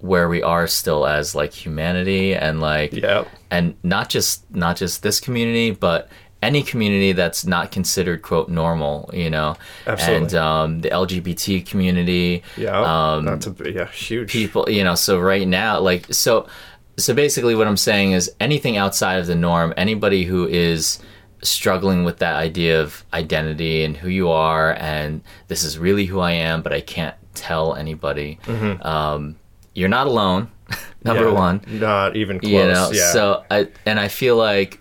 [0.01, 3.25] where we are still as like humanity and like Yeah.
[3.51, 6.09] and not just not just this community but
[6.45, 10.17] any community that's not considered quote normal you know Absolutely.
[10.27, 12.79] and um, the lgbt community Yeah.
[13.15, 14.31] um, That's a yeah huge.
[14.31, 16.47] people you know so right now like so
[16.97, 20.99] so basically what i'm saying is anything outside of the norm anybody who is
[21.43, 26.21] struggling with that idea of identity and who you are and this is really who
[26.21, 28.39] i am but i can't tell anybody
[28.83, 29.37] um,
[29.75, 30.51] you're not alone
[31.05, 31.35] number Mm-hmm.
[31.35, 32.51] Yeah, one Not even close.
[32.53, 33.13] you know yeah.
[33.13, 34.81] so i and i feel like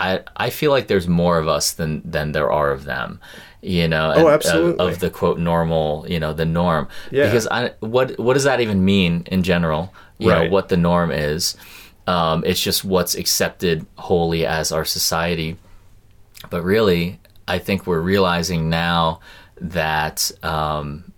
[0.00, 3.20] i i feel like there's more of us than than there are of them
[3.62, 4.86] you know and, uh, absolutely.
[4.86, 7.24] of the quote normal you know the norm Yeah.
[7.26, 10.50] because i what what does that even mean in general you know Right.
[10.50, 11.56] what the norm is
[12.06, 15.56] um it's just what's accepted wholly as our society
[16.50, 17.18] but really
[17.48, 19.20] i think we're realizing now
[19.60, 21.12] that um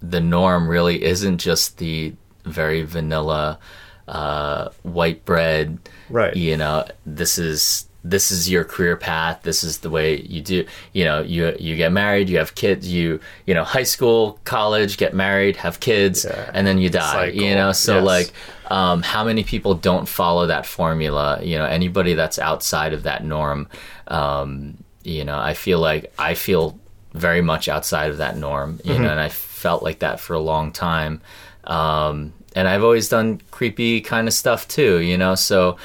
[0.00, 2.14] the norm really isn't just the
[2.44, 3.58] very vanilla
[4.06, 5.78] uh, white bread.
[6.08, 6.34] Right.
[6.34, 9.40] You know, this is this is your career path.
[9.42, 10.64] This is the way you do.
[10.92, 12.90] You know, you you get married, you have kids.
[12.90, 16.50] You you know, high school, college, get married, have kids, Yeah.
[16.54, 17.12] and then you die.
[17.30, 17.42] Cycle.
[17.42, 18.04] You know, so Yes.
[18.04, 18.32] like.
[18.70, 21.40] Um, how many people don't follow that formula?
[21.42, 23.66] You know, anybody that's outside of that norm,
[24.08, 26.78] um, you know, I feel like I feel
[27.14, 30.38] very much outside of that norm, you know, and I felt like that for a
[30.38, 31.22] long time.
[31.64, 35.78] Um, and I've always done creepy kind of stuff too, you know, so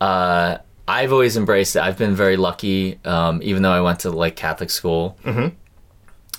[0.00, 0.58] uh,
[0.88, 1.82] I've always embraced it.
[1.82, 5.18] I've been very lucky, um, even though I went to like Catholic school.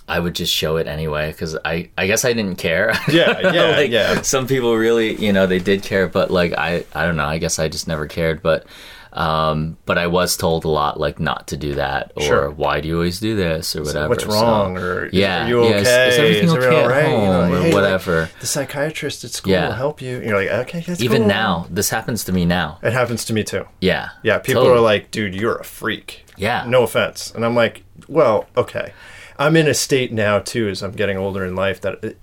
[0.08, 2.93] I would just show it anyway because I, I guess I didn't care.
[3.12, 4.22] Yeah, yeah, like, yeah.
[4.24, 7.26] Some people really, you know, they did care, but like I, I don't know.
[7.26, 8.41] I guess I just never cared.
[8.41, 8.66] But,
[9.14, 12.49] um, but I was told a lot like not to do that or Sure.
[12.51, 14.10] why do you always do this or whatever.
[14.10, 14.78] What's So, wrong?
[14.78, 15.80] or is- yeah, are you yeah, okay?
[15.80, 17.05] is- is everything it okay at right?
[17.05, 18.30] You know, home or hey, like, whatever.
[18.39, 19.68] the psychiatrist at school Yeah.
[19.68, 20.20] will help you.
[20.22, 21.28] You're like, okay, that's Even cool.
[21.28, 22.78] now, this happens to me now.
[22.84, 23.66] It happens to me too.
[23.82, 24.80] Yeah, Yeah, people totally.
[24.80, 26.26] are like, dude, you're a freak.
[26.38, 26.64] Yeah.
[26.68, 27.32] No offense.
[27.36, 28.93] And I'm like, well, okay.
[29.38, 32.18] I'm in a state now too as I'm getting older in life that it,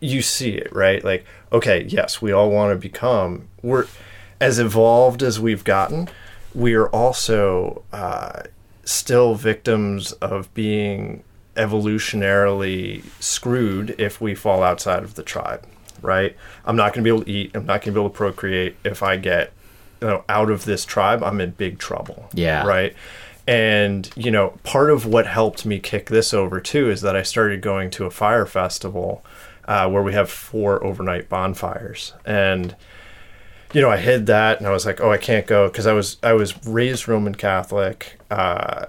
[0.00, 1.04] you see it, right?
[1.04, 3.86] Like, okay, yes, we all want to become we're
[4.40, 6.08] as evolved as we've gotten,
[6.54, 8.42] we are also uh,
[8.84, 11.22] still victims of being
[11.56, 15.66] evolutionarily screwed if we fall outside of the tribe,
[16.02, 16.36] right?
[16.64, 17.50] I'm not going to be able to eat.
[17.54, 19.52] I'm not going to be able to procreate if I get
[20.00, 21.22] you know, out of this tribe.
[21.22, 22.28] I'm in big trouble.
[22.34, 22.66] Yeah.
[22.66, 22.94] Right.
[23.46, 27.22] And, you know, part of what helped me kick this over too is that I
[27.22, 29.24] started going to a fire festival
[29.66, 32.12] uh, where we have four overnight bonfires.
[32.24, 32.74] And
[33.72, 35.92] you know, I hid that and I was like, oh, I can't go because I
[35.92, 38.86] was I was raised Roman Catholic, uh,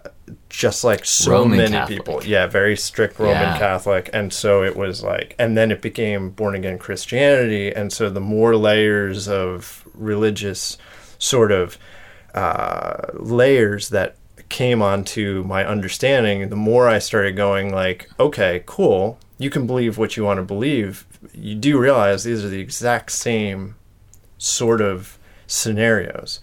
[0.49, 1.97] just like so Roman many Catholic.
[1.97, 2.23] people.
[2.23, 3.57] Yeah, very strict Roman Yeah.
[3.57, 8.09] Catholic, and so it was like, and then it became born again Christianity, and so
[8.09, 10.77] the more layers of religious
[11.17, 11.77] sort of
[12.35, 14.15] uh, layers that
[14.49, 19.97] came onto my understanding, the more I started going like, okay, cool, you can believe
[19.97, 21.05] what you want to believe.
[21.33, 23.75] You do realize these are the exact same
[24.37, 25.17] sort of
[25.47, 26.39] scenarios.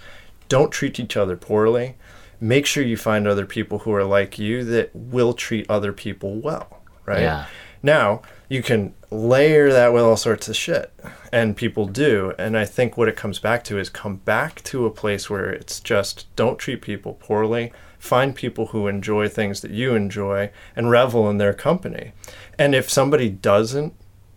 [0.48, 1.96] Don't treat each other poorly.
[2.40, 6.36] Make sure you find other people who are like you that will treat other people
[6.40, 7.22] well, right?
[7.22, 7.46] Yeah.
[7.82, 10.92] Now, you can layer that with all sorts of shit,
[11.32, 12.32] and people do.
[12.38, 15.50] And I think what it comes back to is come back to a place where
[15.50, 17.72] it's just don't treat people poorly.
[17.98, 22.12] Find people who enjoy things that you enjoy and revel in their company.
[22.58, 23.94] And if somebody doesn't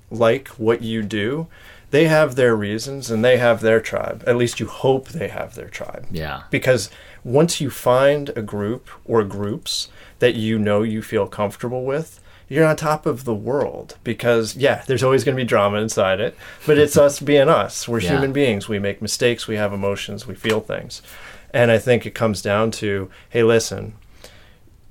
[0.10, 1.48] like what you do,
[1.92, 4.24] they have their reasons and they have their tribe.
[4.28, 6.44] At least you hope they have their tribe Yeah.
[6.50, 6.90] because
[7.24, 9.88] once you find a group or groups
[10.20, 12.20] that you know you feel comfortable with
[12.50, 16.22] you're on top of the world because yeah there's always going to be drama inside
[16.22, 16.34] it
[16.66, 18.12] but it's us being us we're Yeah.
[18.12, 21.02] human beings we make mistakes we have emotions we feel things
[21.54, 23.96] and i think it comes down to hey listen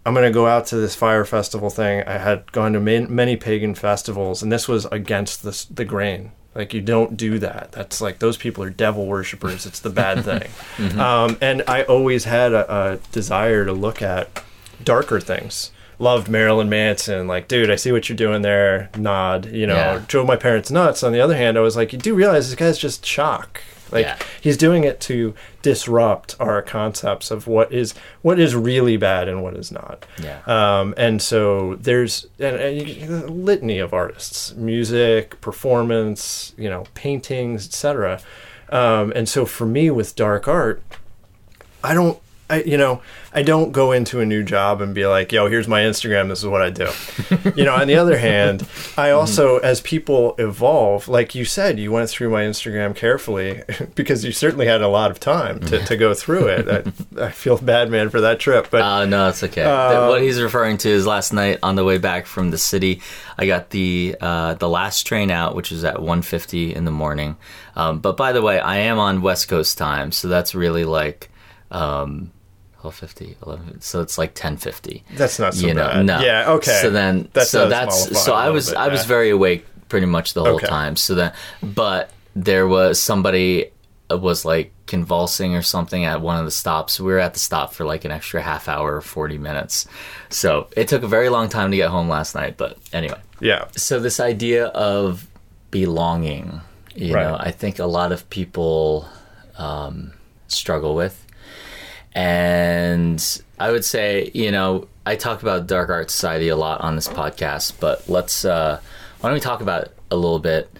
[0.04, 2.04] I'm going to go out to this fire festival thing.
[2.06, 6.30] I had gone to man- many pagan festivals, and this was against the, the grain.
[6.56, 7.72] Like, you don't do that.
[7.72, 9.66] That's like those people are devil worshippers.
[9.66, 10.24] It's the bad
[10.78, 10.98] thing.
[10.98, 14.42] um, and I always had a, a desire to look at
[14.82, 15.70] darker things.
[15.98, 17.26] Loved Marilyn Manson.
[17.26, 18.90] Like, dude, I see what you're doing there.
[18.98, 19.46] Nod.
[19.46, 20.02] You know, Yeah.
[20.06, 21.02] drove my parents nuts.
[21.02, 23.62] On the other hand, I was like, you do realize this guy's just shock.
[23.92, 24.16] Like, Yeah.
[24.40, 29.42] he's doing it to disrupt our concepts of what is what is really bad and
[29.42, 30.06] what is not.
[30.22, 30.40] Yeah.
[30.46, 37.66] Um, and so there's and, and a litany of artists, music, performance, you know, paintings,
[37.66, 38.20] etc.
[38.70, 40.82] Um, and so for me with dark art,
[41.84, 42.18] I don't.
[42.48, 45.66] I, you know, I don't go into a new job and be like, "Yo, here's
[45.66, 46.28] my Instagram.
[46.28, 46.88] This is what I do."
[47.56, 47.74] you know.
[47.74, 48.66] On the other hand,
[48.96, 53.62] I also, as people evolve, like you said, you went through my Instagram carefully
[53.96, 56.68] because you certainly had a lot of time to, to go through it.
[57.18, 59.64] I, I feel bad, man, for that trip, but Uh, no, it's okay.
[59.64, 63.02] Uh, what he's referring to is last night on the way back from the city,
[63.36, 67.36] I got the uh, the last train out, which was at 1.50 in the morning.
[67.74, 71.28] Um, but by the way, I am on West Coast time, so that's really like
[71.70, 72.30] um,
[72.90, 75.02] 12.50, 11, so it's like 10.50.
[75.16, 76.06] that's not so you know, bad.
[76.06, 76.20] no.
[76.20, 76.78] Yeah, okay.
[76.82, 80.42] So then, That so that's so i was I was very awake pretty much the
[80.42, 80.66] whole Okay.
[80.66, 80.96] time.
[80.96, 81.32] So then,
[81.62, 83.70] but there was somebody
[84.10, 87.00] uh, was like convulsing or something at one of the stops.
[87.00, 89.86] We were at the stop for like an extra half hour, or forty minutes.
[90.28, 92.56] So it took a very long time to get home last night.
[92.56, 93.66] But anyway, yeah.
[93.76, 95.26] so this idea of
[95.70, 96.60] belonging,
[96.94, 97.22] you Right.
[97.26, 99.06] know, I think a lot of people
[99.58, 100.12] um,
[100.48, 101.25] struggle with.
[102.16, 106.96] And I would say, you know, I talk about Dark Art Society a lot on
[106.96, 108.80] this podcast, but let's, uh,
[109.20, 110.70] why don't we talk about it a little bit?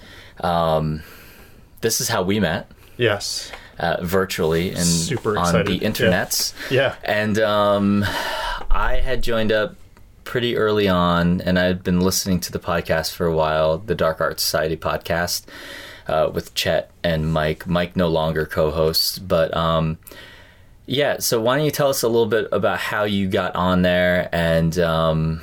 [0.40, 1.02] Um,
[1.82, 3.52] this is how we met Yes.
[3.78, 5.82] uh, virtually and Super on the excited.
[5.82, 5.88] Yeah.
[5.90, 6.54] internets.
[6.70, 6.94] Yeah.
[7.04, 8.04] And um,
[8.70, 9.76] I had joined up
[10.24, 14.20] pretty early on, and I'd been listening to the podcast for a while, the Dark
[14.20, 15.44] Art Society podcast
[16.08, 17.66] uh, with Chet and Mike.
[17.66, 19.98] Mike no longer co-hosts, but um,
[20.86, 21.18] yeah.
[21.18, 24.28] So why don't you tell us a little bit about how you got on there
[24.32, 25.42] and um,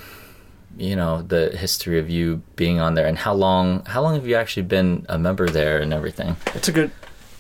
[0.78, 4.26] you know the history of you being on there and how long how long have
[4.26, 6.36] you actually been a member there and everything?
[6.56, 6.92] It's a good.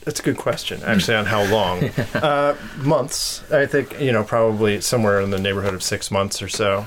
[0.04, 1.86] That's a good question, actually, on how long.
[2.14, 4.01] uh, months, I think.
[4.01, 6.86] You know, probably somewhere in the neighborhood of six months or so,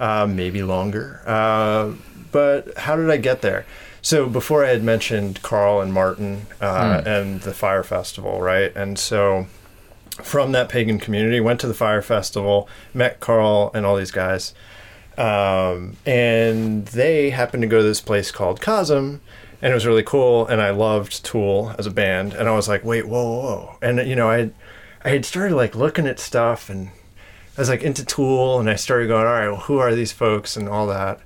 [0.00, 1.22] uh, maybe longer.
[1.24, 1.92] Uh,
[2.32, 3.66] but how did I get there?
[4.02, 8.74] So before I had mentioned Carl and Martin uh, and the Fire Festival, right?
[8.74, 9.46] And so
[10.24, 14.54] from that pagan community, went to the Fire Festival, met Carl and all these guys,
[15.18, 19.20] um, and they happened to go to this place called Cosm,
[19.60, 20.46] and it was really cool.
[20.46, 23.98] And I loved Tool as a band, and I was like, wait, whoa, whoa, and
[24.08, 24.54] you know, I, had,
[25.04, 26.88] I had started like looking at stuff, and
[27.56, 30.12] I was like into Tool, and I started going, all right, well, who are these
[30.12, 31.20] folks, and all that.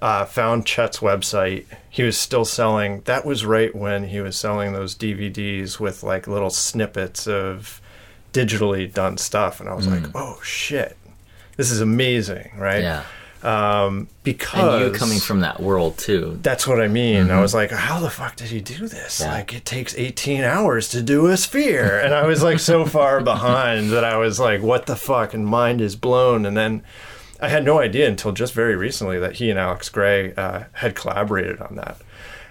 [0.00, 1.64] Uh, found Chet's website.
[1.90, 3.00] He was still selling.
[3.06, 7.80] That was right when he was selling those DVDs with like little snippets of
[8.32, 10.96] digitally done stuff, and I was like, oh shit,
[11.56, 12.82] this is amazing, right?
[12.82, 13.04] Yeah.
[13.42, 16.38] um, because And you coming from that world too.
[16.42, 17.30] that's what I mean.
[17.30, 19.20] I was like, how the fuck did he do this?
[19.20, 19.32] Yeah.
[19.32, 22.00] Like, it takes 18 hours to do a sphere.
[22.00, 25.34] And I was like so far behind that I was like, what the fuck?
[25.34, 26.44] And mind is blown.
[26.46, 26.82] And then
[27.40, 30.94] I had no idea until just very recently that he and Alex Grey uh, had
[30.96, 31.96] collaborated on that.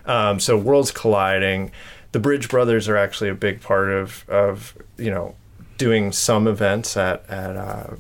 [0.05, 1.71] Um, so worlds colliding.
[2.13, 5.35] the Bridge Brothers are actually a big part of of you know
[5.77, 7.95] doing some events at at uh,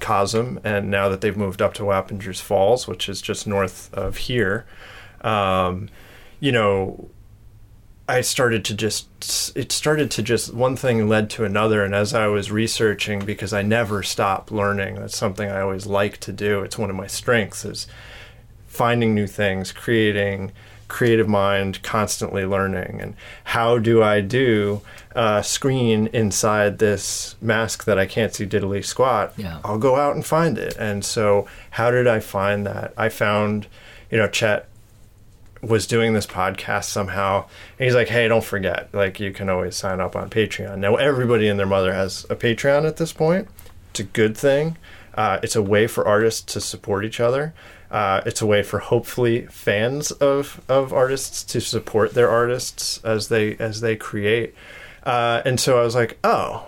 [0.00, 4.16] Cosm, and now that they've moved up to Wappingers Falls, which is just north of
[4.16, 4.64] here,
[5.22, 5.88] um,
[6.40, 7.08] you know.
[8.08, 11.84] I started to just, it started to just, one thing led to another.
[11.84, 16.18] And as I was researching, because I never stop learning, that's something I always like
[16.18, 16.62] to do.
[16.62, 17.86] It's one of my strengths is
[18.66, 20.50] finding new things, creating,
[20.92, 23.00] creative mind, constantly learning.
[23.00, 23.14] And
[23.44, 24.82] how do I do
[25.12, 29.32] a screen inside this mask that I can't see diddly squat?
[29.38, 29.60] Yeah.
[29.64, 30.76] I'll go out and find it.
[30.76, 32.92] And so, how did I find that?
[32.96, 33.66] I found,
[34.10, 34.68] you know, Chet
[35.62, 37.46] was doing this podcast somehow
[37.78, 40.96] and he's like hey don't forget like you can always sign up on patreon now
[40.96, 43.46] everybody and their mother has a patreon at this point
[43.92, 44.76] it's a good thing
[45.14, 47.54] uh, it's a way for artists to support each other
[47.92, 53.28] uh, it's a way for hopefully fans of, of artists to support their artists as
[53.28, 54.54] they as they create.
[55.04, 56.64] Uh, and so i was like oh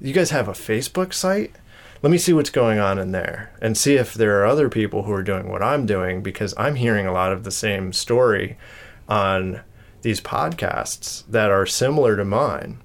[0.00, 1.52] you guys have a facebook site?
[2.02, 5.04] Let me see what's going on in there and see if there are other people
[5.04, 8.56] who are doing what I'm doing because I'm hearing a lot of the same story
[9.08, 9.60] on
[10.02, 12.78] these podcasts that are similar to mine.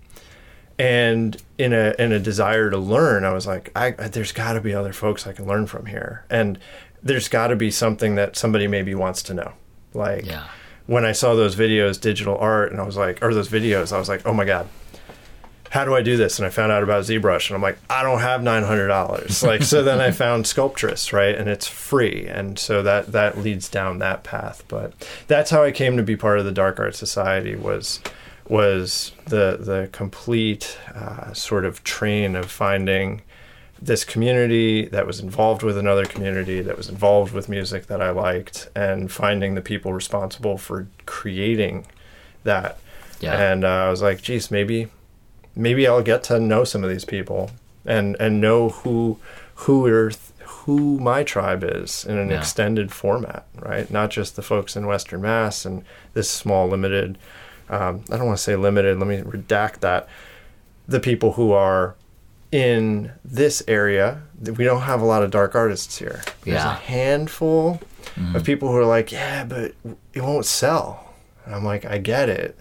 [0.78, 4.62] And in a in a desire to learn, I was like, I, there's got to
[4.62, 6.60] be other folks I can learn from here, and
[7.04, 9.54] there's got to be something that somebody maybe wants to know.
[9.94, 10.44] Like Yeah.
[10.86, 14.00] when I saw those videos, digital art, and I was like, or those videos, I
[14.00, 14.68] was like, oh my god,
[15.70, 16.40] how do I do this?
[16.40, 19.44] And I found out about ZBrush, and I'm like, I don't have nine hundred dollars.
[19.44, 23.68] Like, so then I found Sculptris, right, and it's free, and so that that leads
[23.70, 24.64] down that path.
[24.70, 24.94] But
[25.28, 28.00] that's how I came to be part of the Dark Art Society was
[28.48, 33.22] was the the complete uh, sort of train of finding
[33.82, 38.10] this community that was involved with another community that was involved with music that I
[38.10, 41.86] liked, and finding the people responsible for creating
[42.44, 42.80] that.
[43.20, 43.40] Yeah.
[43.52, 44.88] And uh, I was like, geez, maybe
[45.56, 47.52] maybe I'll get to know some of these people
[47.86, 49.20] and and know who
[49.56, 52.40] who are who my tribe is in an Yeah.
[52.40, 53.90] extended format, right?
[53.90, 57.18] Not just the folks in Western Mass and this small limited.
[57.70, 58.98] Um, I don't want to say limited.
[59.00, 60.08] Let me redact that.
[60.88, 61.96] The people who are
[62.52, 66.22] in this area, we don't have a lot of dark artists here.
[66.44, 66.72] There's Yeah.
[66.74, 67.82] a handful
[68.34, 69.74] of people who are like, yeah, but
[70.14, 71.14] it won't sell.
[71.46, 72.58] And I'm like, I get it.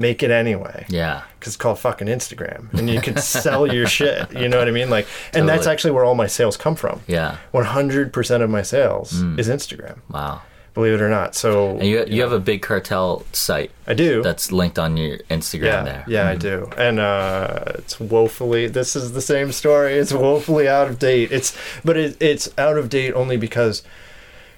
[0.00, 1.22] Make it anyway Yeah.
[1.38, 4.32] because it's called fucking Instagram, and you can sell your shit.
[4.32, 4.90] You know what I mean?
[4.90, 7.00] Like, and that's actually where all my sales come from.
[7.08, 7.36] Yeah.
[7.50, 9.40] One hundred percent of my sales Mm.
[9.40, 10.42] is Instagram, Wow.
[10.74, 11.34] Believe it or not.
[11.34, 14.22] So And you, you have a big cartel site I do.
[14.22, 16.04] that's linked on your Instagram yeah, there.
[16.08, 18.68] yeah, I do, and uh, it's woefully.
[18.68, 19.94] This is the same story.
[19.94, 21.32] It's woefully out of date.
[21.32, 23.82] It's, but it, it's out of date only because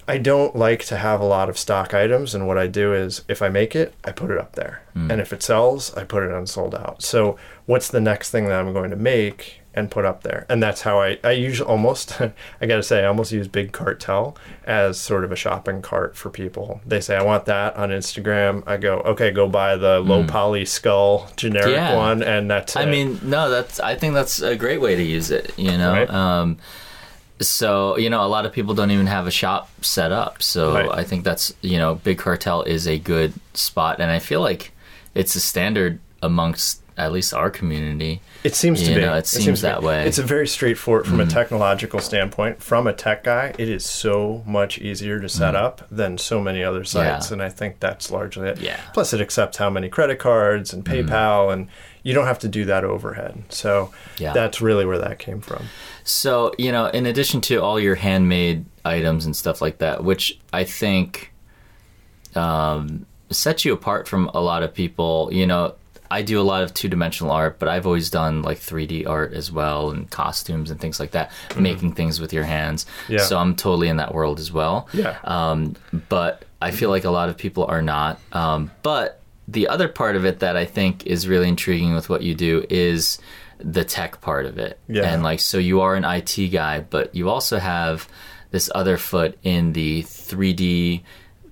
[0.08, 3.22] I don't like to have a lot of stock items, and what I do is
[3.28, 6.22] if I make it, I put it up there, and if it sells, I put
[6.24, 7.02] it on sold out.
[7.02, 10.46] So what's the next thing that I'm going to make and put up there?
[10.48, 12.20] And that's how I I usually almost
[12.60, 16.16] I got to say I almost use Big Cartel as sort of a shopping cart
[16.16, 16.80] for people.
[16.86, 18.62] They say I want that on Instagram.
[18.66, 21.96] I go okay, go buy the low poly skull generic Yeah.
[21.96, 22.86] one, and that's I it.
[22.86, 23.78] mean, no, that's.
[23.80, 25.52] I think that's a great way to use it.
[25.56, 26.10] You know, Right.
[26.10, 26.58] um,
[27.40, 30.42] so you know, a lot of people don't even have a shop set up.
[30.42, 30.88] So Right.
[30.90, 34.72] I think that's you know, Big Cartel is a good spot, and I feel like
[35.14, 38.20] it's a standard amongst at least our community.
[38.44, 39.00] It seems to be.
[39.00, 39.70] know, it seems to be.
[39.72, 39.98] that way.
[39.98, 40.08] Mm-hmm.
[40.08, 42.62] It's a very straightforward from a technological standpoint.
[42.62, 46.62] From a tech guy, it is so much easier to set up than so many
[46.62, 47.34] other sites, Mm-hmm.
[47.40, 47.44] Yeah.
[47.46, 48.60] and I think that's largely it.
[48.60, 48.76] Yeah.
[48.76, 48.92] Mm-hmm.
[48.92, 51.68] Plus, it accepts how many credit cards and PayPal, and
[52.02, 53.42] you don't have to do that overhead.
[53.50, 54.32] So Yeah.
[54.32, 55.64] that's really where that came from.
[56.04, 60.38] So, you know, in addition to all your handmade items and stuff like that, which
[60.52, 61.32] I think
[62.34, 65.74] um, sets you apart from a lot of people, you know,
[66.10, 69.32] I do a lot of two dimensional art, but I've always done like 3D art
[69.32, 72.84] as well and costumes and things like that, making things with your hands.
[73.08, 73.18] Yeah.
[73.18, 74.88] So I'm totally in that world as well.
[74.92, 75.18] Yeah.
[75.22, 75.76] Um,
[76.08, 78.18] but I feel like a lot of people are not.
[78.32, 82.22] Um, but the other part of it that I think is really intriguing with what
[82.22, 83.18] you do is
[83.58, 84.78] the tech part of it.
[84.88, 85.04] Yeah.
[85.04, 88.08] And like, so you are an IT guy, but you also have
[88.50, 91.02] this other foot in the 3D,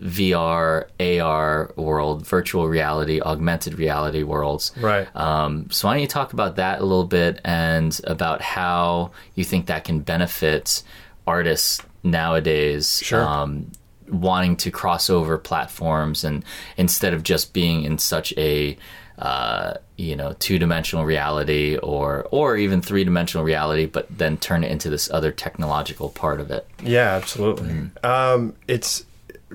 [0.03, 4.73] VR, AR world, virtual reality, augmented reality worlds.
[4.81, 5.09] Right.
[5.17, 9.45] Um, so why don't you talk about that a little bit and about how you
[9.45, 10.83] think that can benefit
[11.27, 13.23] artists nowadays Sure.
[13.25, 13.71] um,
[14.09, 16.45] wanting to cross over platforms and
[16.77, 18.77] instead of just being in such a
[19.19, 24.89] uh, you know two-dimensional reality or or even three-dimensional reality but then turn it into
[24.89, 27.69] this other technological part of it Yeah, absolutely.
[27.69, 28.07] Mm-hmm.
[28.07, 29.05] Um, it's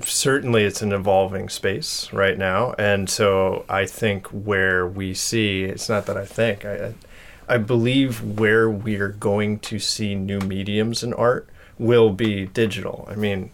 [0.02, 2.74] certainly it's an evolving space right now.
[2.78, 6.94] And so i think where we see it's not that i think i
[7.48, 11.48] i believe where we're going to see new mediums in art
[11.80, 13.08] will be digital.
[13.10, 13.52] I mean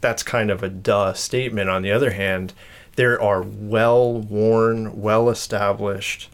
[0.00, 1.68] that's kind of a duh statement.
[1.68, 2.52] On the other hand
[2.96, 6.30] there are well worn well established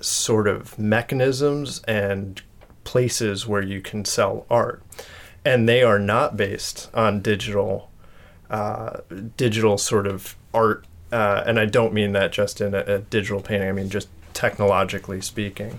[0.00, 2.42] sort of mechanisms and
[2.84, 4.82] places where you can sell art.
[5.44, 7.87] And they are not based on digital
[8.50, 9.00] uh,
[9.36, 13.40] digital sort of art, uh, and I don't mean that just in a, a, digital
[13.40, 13.68] painting.
[13.68, 15.78] I mean just technologically speaking.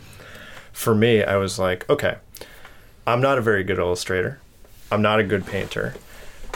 [0.71, 2.17] For me, I was like, okay,
[3.07, 4.39] I'm not a very good illustrator.
[4.91, 5.95] I'm not a good painter.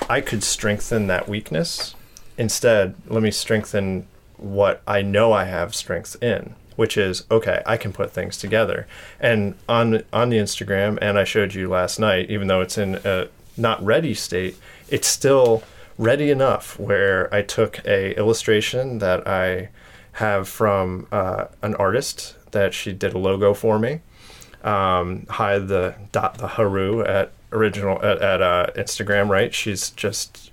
[0.09, 1.95] I could strengthen that weakness.
[2.38, 4.07] Instead, let me strengthen
[4.38, 7.61] what I know I have strengths in, which is okay.
[7.66, 8.88] I can put things together.
[9.20, 12.99] And on on the Instagram, and I showed you last night, even though it's in
[13.03, 14.57] a not ready state,
[14.89, 15.64] it's still
[15.98, 19.70] ready enough where I took a illustration that I
[20.14, 24.02] have from uh, an artist that she did a logo for me.
[24.64, 29.54] Um, hi the dot the haru at original at, at uh, Instagram, right?
[29.54, 30.52] She's just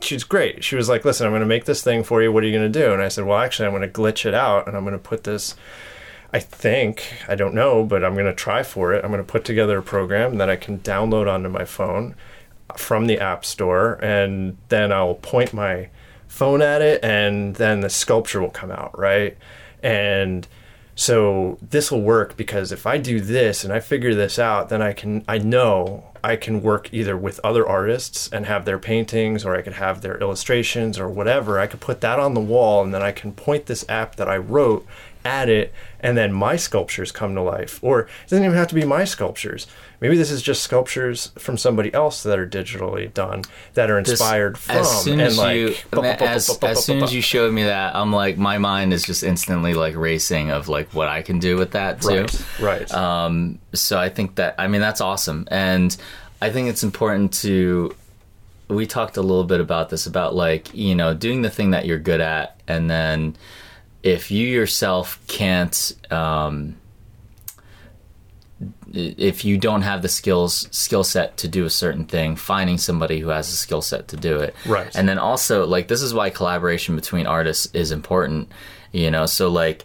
[0.00, 0.62] she's great.
[0.64, 2.30] She was like, "Listen, I'm going to make this thing for you.
[2.30, 4.26] What are you going to do?" And I said, "Well, actually, I'm going to glitch
[4.26, 5.54] it out, and I'm going to put this."
[6.34, 9.04] I think I don't know, but I'm going to try for it.
[9.04, 12.14] I'm going to put together a program that I can download onto my phone
[12.78, 15.88] from the App Store, and then I'll point my
[16.28, 19.36] phone at it, and then the sculpture will come out, right?
[19.82, 20.46] And
[20.94, 24.82] so this will work because if I do this and I figure this out, then
[24.82, 29.44] I can I know I can work either with other artists and have their paintings
[29.44, 31.58] or I could have their illustrations or whatever.
[31.58, 34.28] I could put that on the wall and then I can point this app that
[34.28, 34.86] I wrote
[35.24, 37.78] at it and then my sculptures come to life.
[37.82, 39.66] Or it doesn't even have to be my sculptures.
[40.00, 43.42] Maybe this is just sculptures from somebody else that are digitally done
[43.74, 44.76] that are inspired this, from.
[44.78, 48.36] As soon as like, you, as, as soon as you showed me that, I'm like,
[48.36, 52.02] my mind is just instantly like racing of like what I can do with that
[52.02, 52.26] too.
[52.58, 52.90] Right.
[52.90, 52.92] right.
[52.92, 55.96] Um, so I think that I mean that's awesome, and
[56.40, 57.94] I think it's important to.
[58.68, 61.86] We talked a little bit about this about like you know doing the thing that
[61.86, 63.36] you're good at, and then
[64.02, 65.94] if you yourself can't.
[66.10, 66.76] Um,
[68.92, 73.18] if you don't have the skills skill set to do a certain thing finding somebody
[73.18, 76.14] who has a skill set to do it right and then also like this is
[76.14, 78.48] why collaboration between artists is important
[78.92, 79.84] you know so like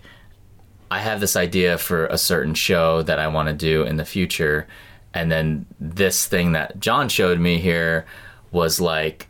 [0.92, 4.06] i have this idea for a certain show that i want to do in the
[4.06, 4.68] future
[5.14, 8.06] and then this thing that john showed me here
[8.52, 9.28] was like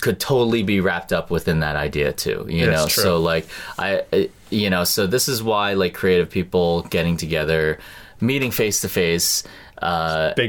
[0.00, 2.86] could totally be wrapped up within that idea too you know?
[2.86, 3.46] so like
[3.78, 7.78] I you know so this is why like creative people getting together
[8.20, 9.44] meeting face to face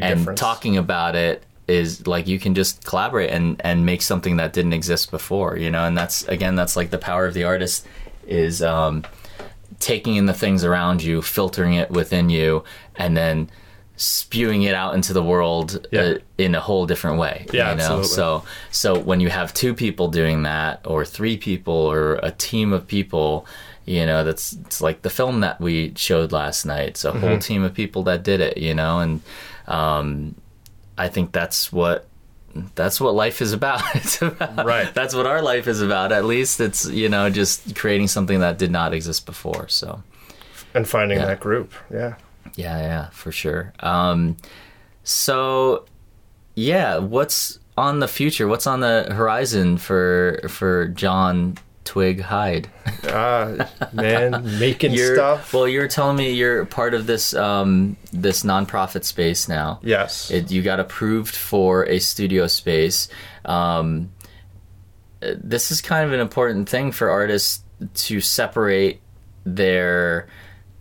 [0.01, 0.39] and difference.
[0.39, 4.73] talking about it is like you can just collaborate and and make something that didn't
[4.73, 5.85] exist before you know?
[5.85, 7.85] And that's again that's like the power of the artist
[8.27, 9.03] is um
[9.79, 12.63] taking in the things around you filtering it within you
[12.95, 13.49] and then
[14.01, 16.01] spewing it out into the world yeah.
[16.01, 17.45] uh, in a whole different way.
[17.53, 17.83] Yeah, you know?
[17.83, 18.07] absolutely.
[18.07, 22.73] So so when you have two people doing that, or three people, or a team
[22.73, 23.45] of people,
[23.85, 26.89] you know, that's it's like the film that we showed last night.
[26.89, 27.19] It's a mm-hmm.
[27.19, 28.57] whole team of people that did it.
[28.57, 29.21] You know, and
[29.67, 30.33] um,
[30.97, 32.07] I think that's what
[32.73, 34.21] that's what life is about.
[34.21, 34.65] about.
[34.65, 34.91] Right.
[34.95, 36.11] That's what our life is about.
[36.11, 39.67] At least it's you know just creating something that did not exist before.
[39.67, 40.01] So
[40.73, 41.27] and finding yeah.
[41.27, 41.71] that group.
[41.93, 42.15] Yeah.
[42.55, 43.73] Yeah, yeah, for sure.
[43.79, 44.37] Um,
[45.03, 45.85] so,
[46.55, 48.47] yeah, what's on the future?
[48.47, 52.69] What's on the horizon for for John Twig Hyde?
[53.05, 55.53] Ah, uh, man, making you're, stuff.
[55.53, 59.79] Well, you're telling me you're part of this um, this nonprofit space now.
[59.81, 63.07] Yes, it, you got approved for a studio space.
[63.45, 64.11] Um,
[65.19, 67.63] this is kind of an important thing for artists
[67.93, 69.01] to separate
[69.45, 70.27] their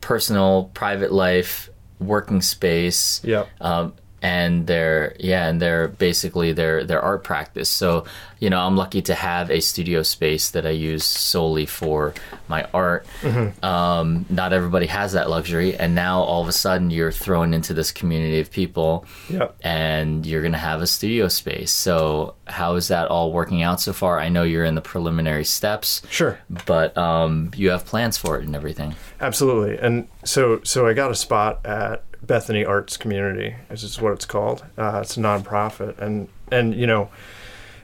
[0.01, 3.20] personal, private life, working space.
[3.24, 3.46] Yeah.
[3.61, 7.68] Um, and their yeah and their basically their their art practice.
[7.68, 8.04] So
[8.40, 12.14] you know i'm lucky to have a studio space that i use solely for
[12.48, 13.06] my art.
[13.20, 13.64] Mm-hmm.
[13.64, 17.74] um, not everybody has that luxury and now all of a sudden you're thrown into
[17.74, 19.54] this community of people yep.
[19.62, 21.70] and you're going to have a studio space.
[21.70, 24.18] So how is that all working out so far?
[24.18, 26.40] I know you're in the preliminary steps sure.
[26.66, 28.94] but um, you have plans for it and everything.
[29.20, 29.78] Absolutely.
[29.78, 34.24] And so so i got a spot at Bethany Arts Community, which is what it's
[34.24, 34.64] called.
[34.78, 37.10] Uh, it's a nonprofit, and and you know,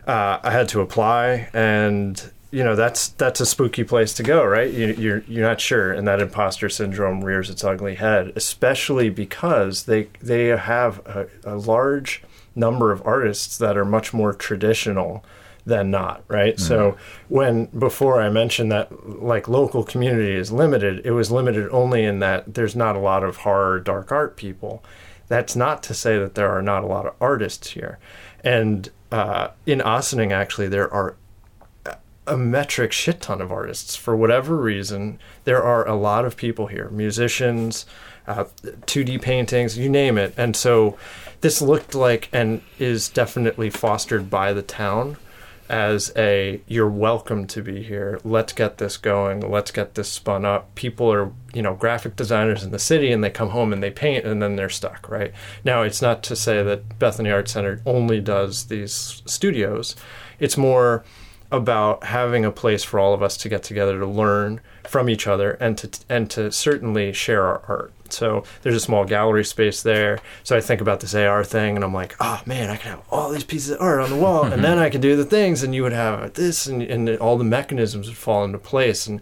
[0.07, 4.45] uh, I had to apply, and you know that's that's a spooky place to go,
[4.45, 4.73] right?
[4.73, 9.87] You, you're you're not sure, and that imposter syndrome rears its ugly head, especially because
[9.87, 12.23] they they have a, a large
[12.55, 15.25] number of artists that are much more traditional
[15.67, 16.59] than not, right?
[16.61, 16.97] So
[17.29, 22.21] when before I mentioned that like local community is limited, it was limited only in
[22.21, 24.83] that there's not a lot of horror dark art people.
[25.27, 27.99] That's not to say that there are not a lot of artists here.
[28.45, 31.17] And uh, in Ossining, actually, there are
[32.29, 33.97] a metric shit ton of artists.
[33.97, 37.87] For whatever reason, there are a lot of people here musicians,
[38.29, 40.33] uh, 2D paintings, you name it.
[40.37, 40.97] And so
[41.41, 45.17] this looked like and is definitely fostered by the town
[45.69, 48.21] as a you're welcome to be here.
[48.25, 49.41] Let's get this going.
[49.41, 50.75] Let's get this spun up.
[50.75, 53.91] People are you know graphic designers in the city and they come home and they
[53.91, 55.33] paint and then they're stuck right?
[55.65, 59.97] Now it's not to say that bethany art center only does these studios.
[60.39, 61.05] It's more
[61.51, 65.27] about having a place for all of us to get together to learn from each
[65.27, 67.93] other and to and to certainly share our art.
[68.13, 70.19] So there's a small gallery space there.
[70.43, 73.03] So I think about this AR thing and I'm like, oh man, I can have
[73.11, 74.63] all these pieces of art on the wall and mm-hmm.
[74.63, 77.45] then I can do the things and you would have this and, and all the
[77.45, 79.07] mechanisms would fall into place.
[79.07, 79.21] And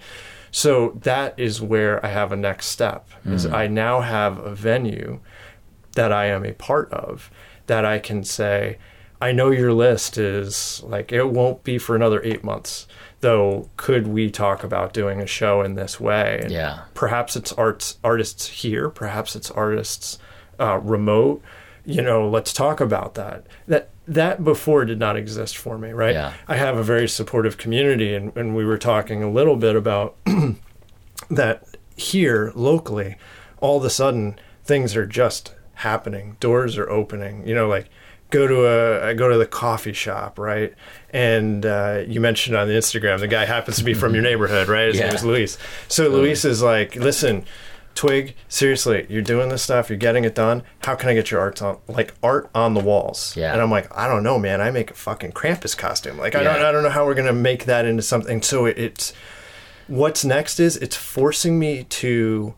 [0.51, 3.53] so that is where I have a next step is mm.
[3.53, 5.21] I now have a venue
[5.95, 7.31] that I am a part of
[7.67, 8.79] that I can say,
[9.21, 12.87] I know your list is like it won't be for another eight months.
[13.25, 16.41] Though, could we talk about doing a show in this way?
[16.43, 16.81] And Yeah.
[16.93, 18.91] Perhaps it's arts artists here.
[18.91, 20.19] Perhaps it's artists
[20.61, 21.41] uh, remote.
[21.87, 23.47] You know, let's talk about that.
[23.67, 26.13] That that before did not exist for me, right?
[26.13, 26.35] Yeah.
[26.47, 30.17] I have a very supportive community, and, and we were talking a little bit about
[31.31, 31.65] that
[31.97, 33.17] here locally,
[33.63, 36.37] all of a sudden things are just happening.
[36.41, 37.49] Doors are opening.
[37.49, 37.89] You know, like
[38.31, 40.75] go to a I go to the coffee shop, right?
[41.11, 44.69] And uh, you mentioned on the Instagram the guy happens to be from your neighborhood,
[44.69, 44.89] right?
[44.89, 45.59] His name is Luis.
[45.89, 47.45] So Luis is like, listen.
[47.97, 50.65] Twig, seriously, you're doing this stuff, you're getting it done.
[50.83, 53.37] How can I get your art on like art on the walls?
[53.37, 53.53] Yeah.
[53.53, 54.61] And I'm like, I don't know, man.
[54.61, 56.19] I make a fucking Krampus costume.
[56.19, 56.55] Like I Yeah.
[56.55, 58.43] don't I don't know how we're gonna make that into something.
[58.43, 59.13] So it, it's
[59.87, 62.55] what's next is it's forcing me to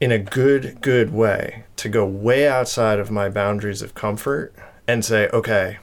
[0.00, 4.52] in a good good way to go way outside of my boundaries of comfort
[4.86, 5.78] and say okay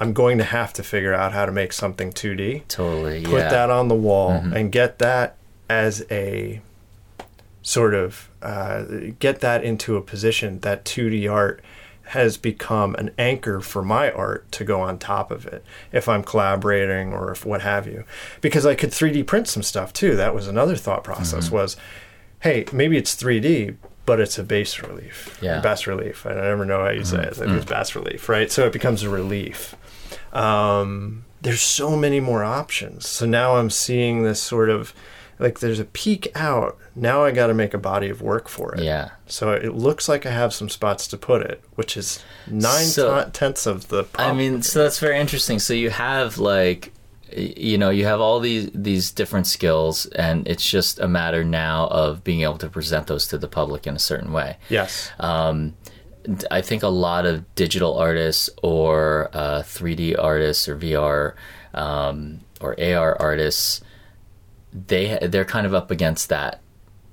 [0.00, 3.22] i'm going to have to figure out how to make something 2d Totally.
[3.22, 3.38] put yeah.
[3.40, 3.50] Mm-hmm.
[3.50, 5.36] that on the wall and get that
[5.68, 6.60] as a
[7.62, 8.84] sort of uh,
[9.18, 11.62] get that into a position that 2D art
[12.08, 16.22] has become an anchor for my art to go on top of it if I'm
[16.22, 18.04] collaborating or if what have you.
[18.42, 20.14] Because I could 3D print some stuff too.
[20.14, 21.54] That was another thought process Mm-hmm.
[21.54, 21.76] was,
[22.40, 23.76] hey, maybe it's 3D,
[24.06, 25.38] but it's a bas relief.
[25.42, 25.60] Yeah.
[25.62, 25.90] Mm-hmm.
[25.90, 26.26] Relief.
[26.26, 27.28] I never know how you say it.
[27.28, 28.50] I think it's bass relief, right?
[28.50, 29.74] So it becomes a relief
[30.32, 33.06] um, there's so many more options.
[33.06, 34.92] So now I'm seeing this sort of
[35.38, 36.78] like there's a peak out.
[36.94, 38.82] Now I got to make a body of work for it.
[38.82, 39.10] Yeah.
[39.26, 43.24] So it looks like I have some spots to put it, which is nine So-
[43.24, 44.04] ti- tenths of the.
[44.16, 45.58] I mean, so that's very interesting.
[45.58, 46.92] So you have like,
[47.36, 51.88] you know, you have all these these different skills, and it's just a matter now
[51.88, 54.56] of being able to present those to the public in a certain way.
[54.68, 55.74] yes, Um,
[56.50, 61.34] I think a lot of digital artists or uh, 3D artists or VR
[61.74, 63.82] um, or AR artists,
[64.72, 66.60] they they're kind of up against that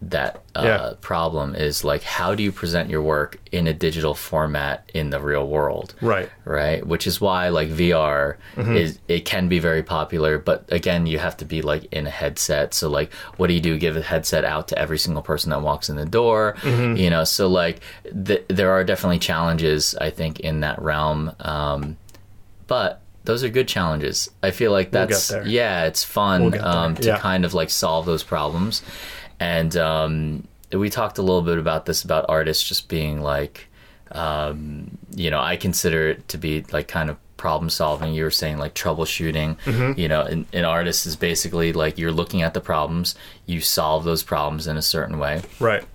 [0.03, 0.93] that uh, Yeah.
[1.01, 1.53] problem.
[1.53, 5.47] Is like, how do you present your work in a digital format in the real
[5.47, 5.93] world?
[6.01, 6.29] right.
[6.43, 8.75] right which is why like vr Mm-hmm.
[8.75, 12.09] is it can be very popular but again you have to be like in a
[12.09, 15.51] headset so like what do you do give a headset out to every single person
[15.51, 16.95] that walks in the door Mm-hmm.
[16.97, 17.82] you know so like
[18.25, 21.95] th- there are definitely challenges i think in that realm um
[22.67, 26.95] but those are good challenges i feel like We'll that's yeah it's fun We'll um
[26.95, 27.19] to Yeah.
[27.19, 28.82] kind of like solve those problems
[29.42, 33.68] and um we talked a little bit about this about artists just being like
[34.13, 38.13] um, you know, I consider it to be like kind of problem solving.
[38.13, 39.58] You were saying like troubleshooting.
[39.59, 39.97] Mm-hmm.
[39.97, 43.16] You know, an, an artist is basically like you're looking at the problems,
[43.46, 45.86] you solve those problems in a certain way, Right.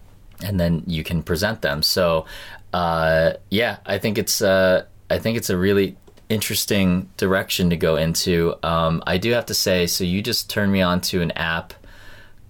[0.42, 1.82] and then you can present them.
[1.82, 2.24] So,
[2.72, 5.96] uh, yeah, I think it's uh, I think it's a really
[6.30, 8.54] interesting direction to go into.
[8.62, 11.74] Um, I do have to say, so you just turned me on to an app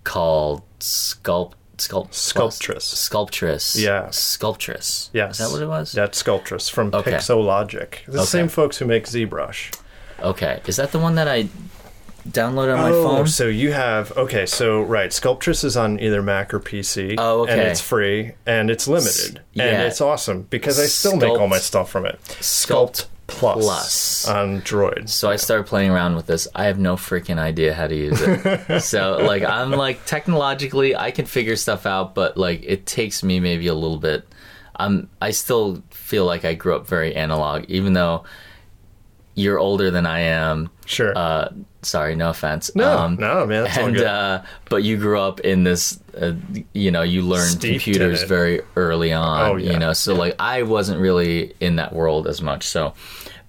[0.05, 1.54] called Sculpt.
[1.76, 2.94] Sculpt, Sculptris.
[2.94, 3.78] Sculptris.
[3.78, 4.06] Yeah.
[4.06, 5.10] Sculptris.
[5.12, 5.32] Yes.
[5.32, 5.92] Is that what it was?
[5.92, 7.12] That's Sculptris from Okay.
[7.12, 8.04] Pixologic.
[8.06, 8.24] The Okay.
[8.24, 9.76] same folks who make ZBrush.
[10.20, 10.60] Okay.
[10.66, 11.48] Is that the one that I
[12.26, 13.26] downloaded on my oh, phone?
[13.26, 14.46] so you have okay.
[14.46, 17.16] So right, Sculptris is on either Mac or PC.
[17.18, 17.52] Oh, okay.
[17.52, 19.64] And it's free and it's limited, yeah.
[19.64, 22.18] and it's awesome because I still make all my stuff from it.
[22.40, 24.28] Sculpt Plus, Plus.
[24.28, 25.08] on Droid.
[25.08, 26.46] So I started playing around with this.
[26.54, 28.80] I have no freaking idea how to use it.
[28.82, 33.40] so like I'm like technologically I can figure stuff out, but like it takes me
[33.40, 34.26] maybe a little bit
[34.78, 38.24] I'm I still feel like I grew up very analog, even though
[39.34, 40.70] you're older than I am.
[40.84, 41.16] Sure.
[41.16, 41.48] Uh,
[41.86, 42.74] sorry, no offense.
[42.74, 43.64] no, no, man.
[43.64, 46.32] That's all and uh, but you grew up in this, uh,
[46.72, 49.50] you know, you learned in computers very early on.
[49.50, 49.72] Oh, yeah.
[49.72, 52.64] You know, so like I wasn't really in that world as much.
[52.64, 52.94] So,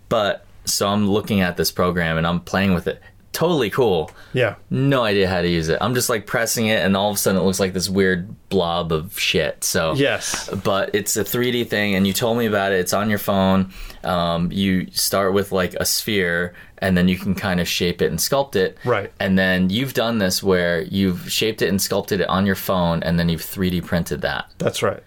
[0.09, 3.01] but so I'm looking at this program and I'm playing with it.
[3.37, 4.09] Totally cool.
[4.33, 4.55] yeah.
[4.71, 5.77] No idea how to use it.
[5.79, 8.33] I'm just like pressing it, and all of a sudden it looks like this weird
[8.49, 9.63] blob of shit.
[9.63, 10.49] So Yes.
[10.63, 12.79] but it's a 3D thing, and you told me about it.
[12.79, 13.71] It's on your phone.
[14.03, 18.07] Um, you start with like a sphere, and then you can kind of shape it
[18.09, 18.75] and sculpt it.
[18.83, 19.11] Right.
[19.19, 23.03] And then you've done this where you've shaped it and sculpted it on your phone,
[23.03, 24.49] and then you've 3D printed that.
[24.57, 25.03] That's right.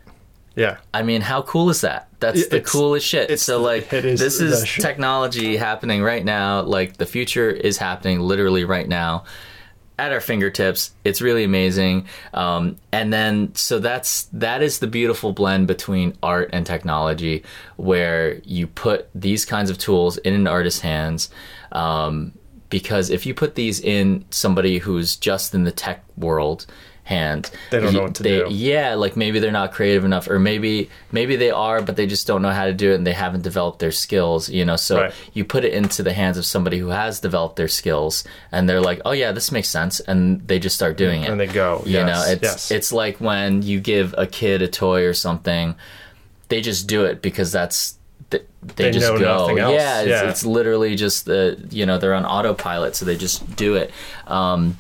[0.55, 0.77] Yeah.
[0.95, 2.07] I mean, how cool is that?
[2.21, 3.25] That's the It's- coolest shit.
[3.25, 6.61] it's- So like, is this is technology happening right now.
[6.63, 9.25] Like the future is happening literally right now
[9.99, 10.93] at our fingertips.
[11.05, 12.07] It's really amazing.
[12.33, 17.43] Um, and then so that's that is the beautiful blend between art and technology,
[17.77, 21.29] where you put these kinds of tools in an artist's hands.
[21.73, 22.33] Um,
[22.71, 26.67] because if you put these in somebody who's just in the tech world
[27.11, 28.47] hand, They don't know what to they- do.
[28.51, 32.27] yeah, like maybe they're not creative enough, or maybe maybe they are, but they just
[32.27, 34.49] don't know how to do it, and they haven't developed their skills.
[34.49, 35.13] You know, so Right.
[35.35, 38.81] you put it into the hands of somebody who has developed their skills, and they're
[38.81, 41.29] like, "Oh yeah, this makes sense," and they just start doing it.
[41.31, 41.83] And they go.
[41.85, 42.71] You yes, know, it's yes.
[42.71, 45.75] it's like when you give a kid a toy or something,
[46.49, 47.97] they just do it because that's
[48.31, 48.45] th-
[48.77, 49.49] they, They just go.
[49.57, 50.31] Yeah, it's, Yeah.
[50.31, 53.91] it's literally just the you know they're on autopilot, so they just do it.
[54.29, 54.79] Um,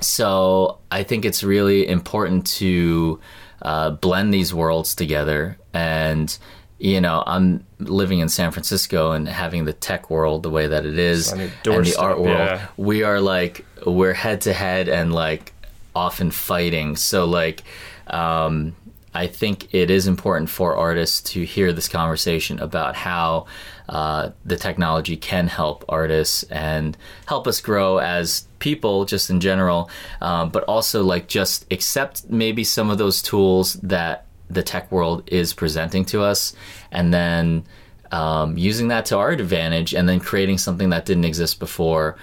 [0.00, 3.20] so I think it's really important to
[3.62, 5.58] uh, blend these worlds together.
[5.72, 6.36] And
[6.78, 10.86] you know, I'm living in San Francisco and having the tech world the way that
[10.86, 12.38] it is, and the art world.
[12.38, 12.68] yeah.
[12.76, 15.52] We are like we're head to head and like
[15.94, 16.96] often fighting.
[16.96, 17.64] So like.
[18.06, 18.74] Um,
[19.14, 23.46] I think it is important for artists to hear this conversation about how
[23.88, 26.96] uh, the technology can help artists and
[27.26, 29.90] help us grow as people, just in general,
[30.20, 35.22] um, but also like just accept maybe some of those tools that the tech world
[35.26, 36.54] is presenting to us,
[36.90, 37.64] and then
[38.10, 42.16] um, using that to our advantage, and then creating something that didn't exist before.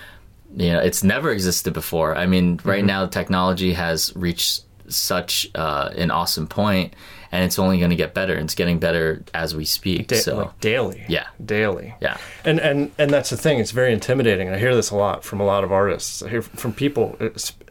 [0.58, 2.16] You know, it's never existed before.
[2.16, 2.88] I mean, right Mm-hmm.
[2.88, 6.94] now, technology has reached such uh, an awesome point,
[7.36, 8.34] and it's only going to get better.
[8.34, 10.08] And it's getting better as we speak.
[10.08, 11.04] Da- so, like daily.
[11.08, 11.28] Yeah.
[11.44, 11.94] Daily.
[12.02, 13.60] yeah, And and and that's the thing.
[13.60, 14.50] It's very intimidating.
[14.50, 16.22] I hear this a lot from a lot of artists.
[16.24, 17.18] I hear from people.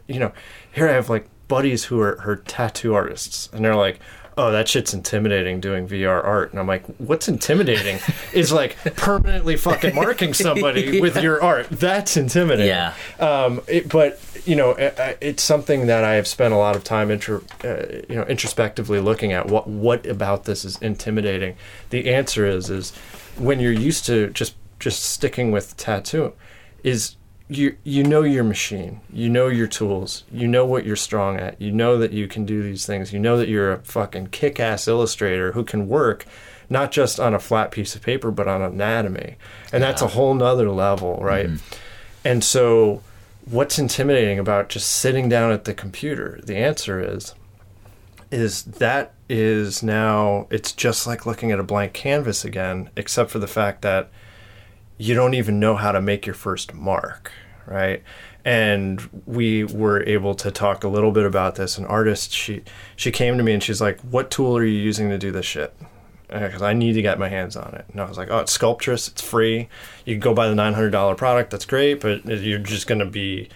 [0.07, 0.31] You know,
[0.71, 3.99] here I have like buddies who are, are tattoo artists, and they're like,
[4.37, 7.99] "Oh, that shit's intimidating doing VR art." And I'm like, "What's intimidating?
[8.33, 11.67] is like permanently fucking marking somebody with your art.
[11.71, 12.93] That's intimidating." Yeah.
[13.19, 17.09] Um, it, but you know, it's something that I have spent a lot of time
[17.09, 19.47] intro, uh, you know, introspectively looking at.
[19.47, 21.55] What what about this is intimidating?
[21.89, 22.95] The answer is is
[23.37, 26.33] when you're used to just just sticking with tattoo,
[26.83, 27.15] is
[27.47, 31.59] you you know your machine, you know your tools, you know what you're strong at,
[31.59, 34.87] you know that you can do these things, you know that you're a fucking kick-ass
[34.87, 36.25] illustrator who can work
[36.69, 39.35] not just on a flat piece of paper but on anatomy,
[39.71, 41.49] and that's a whole nother level, right?
[42.23, 43.03] And so,
[43.45, 46.39] what's intimidating about just sitting down at the computer?
[46.43, 47.35] The answer is,
[48.31, 53.39] is that is now it's just like looking at a blank canvas again, except for
[53.39, 54.09] the fact that
[54.97, 57.31] you don't even know how to make your first mark,
[57.65, 58.03] right?
[58.43, 61.77] And we were able to talk a little bit about this.
[61.77, 62.63] An artist, she
[62.95, 65.45] she came to me and she's like, "What tool are you using to do this
[65.45, 65.75] shit?"
[66.27, 67.85] Because I need to get my hands on it.
[67.91, 69.07] And I was like, "Oh, it's Sculptris.
[69.07, 69.69] It's free.
[70.05, 71.51] You can go buy the nine hundred dollar product.
[71.51, 73.49] That's great, but you're just going to be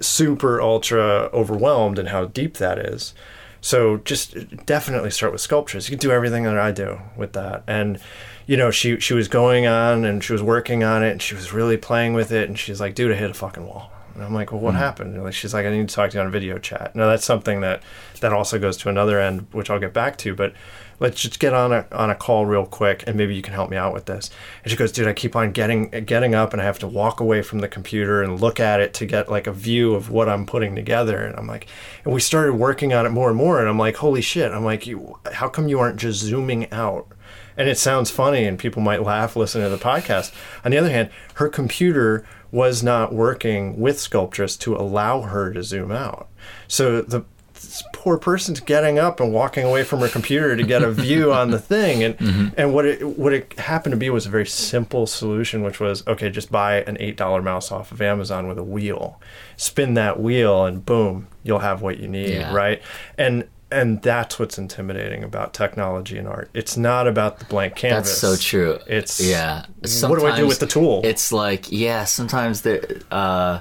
[0.00, 3.14] super ultra overwhelmed in how deep that is."
[3.60, 5.90] So just definitely start with Sculptris.
[5.90, 7.64] You can do everything that I do with that.
[7.66, 7.98] And
[8.46, 11.34] you know, she she was going on and she was working on it and she
[11.34, 13.90] was really playing with it and she's like, dude, I hit a fucking wall.
[14.14, 14.78] And I'm like, well, what hmm.
[14.78, 15.14] happened?
[15.14, 16.94] And like, she's like, I need to talk to you on video chat.
[16.94, 17.82] Now that's something that
[18.20, 20.34] that also goes to another end, which I'll get back to.
[20.34, 20.54] But
[21.00, 23.70] let's just get on a on a call real quick, and maybe you can help
[23.70, 24.30] me out with this.
[24.62, 27.20] And she goes, dude, I keep on getting getting up, and I have to walk
[27.20, 30.28] away from the computer and look at it to get like a view of what
[30.28, 31.18] I'm putting together.
[31.24, 31.66] And I'm like,
[32.04, 34.52] and we started working on it more and more, and I'm like, holy shit!
[34.52, 37.12] I'm like, you, how come you aren't just zooming out?
[37.56, 40.32] and it sounds funny and people might laugh listening to the podcast.
[40.64, 45.62] On the other hand, her computer was not working with Sculptris to allow her to
[45.62, 46.28] zoom out.
[46.68, 47.24] So the
[47.66, 51.32] this poor person's getting up and walking away from her computer to get a view
[51.40, 54.46] on the thing and and what it what it happened to be was a very
[54.46, 58.64] simple solution which was okay just buy an $8 mouse off of Amazon with a
[58.64, 59.20] wheel
[59.56, 62.54] spin that wheel and boom you'll have what you need Yeah.
[62.54, 62.80] right
[63.18, 66.50] and and that's what's intimidating about technology and art.
[66.54, 68.08] It's not about the blank canvas.
[68.20, 68.78] That's so true.
[68.86, 69.66] It's yeah.
[70.02, 71.00] what do I do with the tool?
[71.02, 72.04] It's like yeah.
[72.04, 73.60] Sometimes there, uh,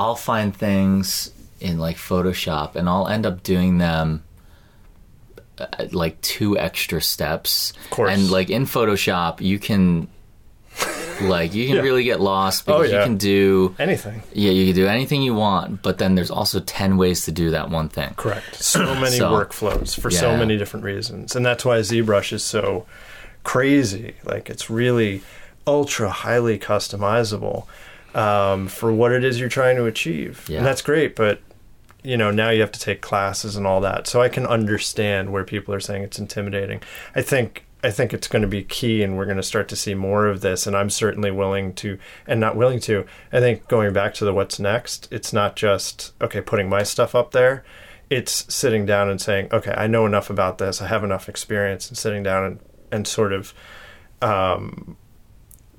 [0.00, 1.30] I'll find things
[1.60, 4.22] in like Photoshop, and I'll end up doing them
[5.58, 7.72] uh, like two extra steps.
[7.84, 8.10] Of course.
[8.12, 10.08] And like in Photoshop, you can
[11.22, 11.82] like you can Yeah.
[11.82, 12.98] really get lost Oh, because yeah.
[12.98, 14.22] you can do anything.
[14.34, 17.50] yeah you can do anything you want, but then there's also ten ways to do
[17.52, 18.12] that one thing.
[18.16, 18.56] Correct.
[18.62, 21.34] So many So- workflows for so many different reasons.
[21.34, 22.86] And that's why ZBrush is so
[23.44, 24.14] crazy.
[24.24, 25.22] Like it's really
[25.66, 27.66] ultra highly customizable
[28.16, 30.46] um, for what it is you're trying to achieve.
[30.48, 30.58] Yeah.
[30.58, 31.40] And that's great, but
[32.02, 34.06] you know, now you have to take classes and all that.
[34.06, 36.80] So I can understand where people are saying it's intimidating.
[37.14, 39.76] I think I think it's going to be key and we're going to start to
[39.76, 43.04] see more of this and I'm certainly willing to and not willing to.
[43.32, 47.14] I think going back to the what's next, it's not just okay putting my stuff
[47.14, 47.64] up there.
[48.08, 50.80] It's sitting down and saying, "Okay, I know enough about this.
[50.80, 52.60] I have enough experience." And sitting down and
[52.92, 53.52] and sort of
[54.22, 54.96] um,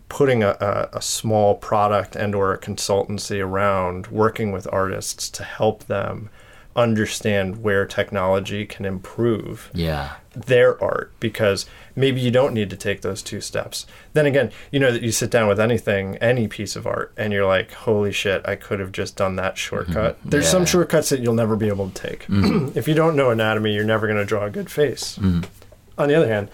[0.09, 5.43] putting a, a, a small product and or a consultancy around working with artists to
[5.43, 6.29] help them
[6.75, 10.11] understand where technology can improve Yeah.
[10.35, 11.65] their art because
[11.95, 13.87] maybe you don't need to take those two steps.
[14.13, 17.33] Then again, you know that you sit down with anything, any piece of art, and
[17.33, 20.19] you're like, holy shit, I could have just done that shortcut.
[20.23, 20.61] There's some Mm-hmm.
[20.61, 20.65] Yeah.
[20.65, 20.71] Mm-hmm.
[20.71, 22.25] shortcuts that you'll never be able to take.
[22.77, 25.17] if you don't know anatomy, you're never going to draw a good face.
[25.17, 26.49] On the other hand,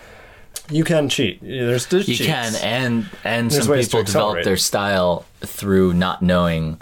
[0.70, 1.42] you can cheat.
[1.42, 2.28] There's, there's You cheats.
[2.28, 6.80] can, and and There's some people develop their style through not knowing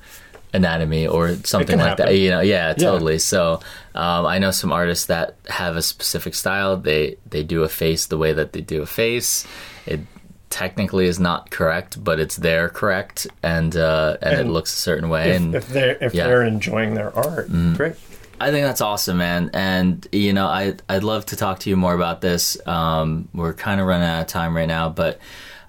[0.54, 2.16] anatomy or something like that.
[2.16, 2.74] You know, yeah, Yeah.
[2.74, 3.20] totally.
[3.20, 3.60] So
[3.96, 6.78] um, I know some artists that have a specific style.
[6.78, 9.46] They they do a face the way that they do a face.
[9.86, 10.02] It
[10.50, 15.10] technically is not correct, but it's their correct, and uh, and, it looks a certain
[15.10, 15.32] way.
[15.32, 16.28] if, and if they're if yeah.
[16.28, 17.96] They're enjoying their art, great.
[18.42, 19.52] I think that's awesome, man.
[19.54, 22.58] And you know, I I'd love to talk to you more about this.
[22.68, 25.20] Um, we're kind of running out of time right now, but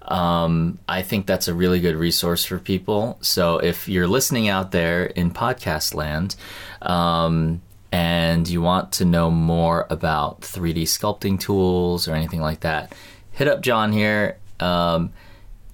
[0.00, 3.18] um, I think that's a really good resource for people.
[3.20, 6.34] So if you're listening out there in podcast land,
[6.80, 7.60] um,
[7.92, 12.94] and you want to know more about 3D sculpting tools or anything like that,
[13.32, 14.38] hit up John here.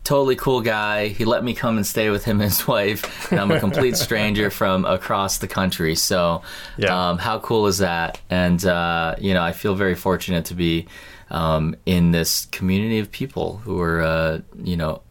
[0.09, 1.09] Totally cool guy.
[1.09, 3.95] He let me come and stay with him and his wife, and I'm a complete
[4.07, 5.95] stranger from across the country.
[5.97, 6.41] So,
[6.79, 7.11] Yeah.
[7.11, 8.19] um, how cool is that?
[8.31, 10.87] And uh, you know, I feel very fortunate to be
[11.29, 15.03] um, in this community of people who are, uh, you know,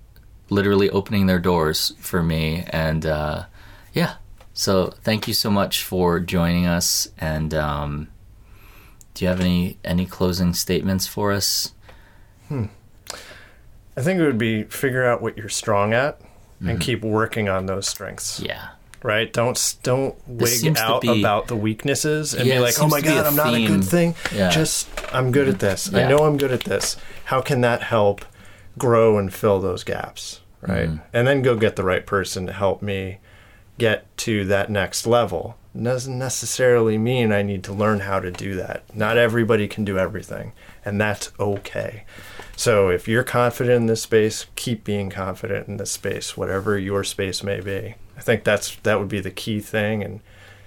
[0.49, 2.63] literally opening their doors for me.
[2.71, 3.43] And uh,
[3.93, 4.15] yeah,
[4.55, 7.07] so thank you so much for joining us.
[7.19, 8.07] And um,
[9.13, 11.71] do you have any any closing statements for us?
[13.97, 16.21] I think it would be figure out what you're strong at
[16.65, 18.39] and keep working on those strengths.
[18.39, 18.69] Yeah.
[19.03, 19.31] Right?
[19.31, 23.25] Don't don't wig out be- about the weaknesses and Yeah, be like, "Oh my god,
[23.25, 24.49] I'm not a good thing." Yeah.
[24.49, 25.89] Just I'm good at this.
[25.91, 26.05] Yeah.
[26.05, 26.97] I know I'm good at this.
[27.25, 28.25] How can that help
[28.77, 30.41] grow and fill those gaps?
[30.61, 30.89] Right?
[30.89, 31.01] Mm.
[31.13, 33.19] And then go get the right person to help me
[33.77, 35.57] get to that next level.
[35.81, 38.83] Doesn't necessarily mean I need to learn how to do that.
[38.95, 42.03] Not everybody can do everything, and that's okay.
[42.55, 47.03] So if you're confident in this space, keep being confident in this space, whatever your
[47.03, 47.95] space may be.
[48.17, 50.21] I think that's that would be the key thing, and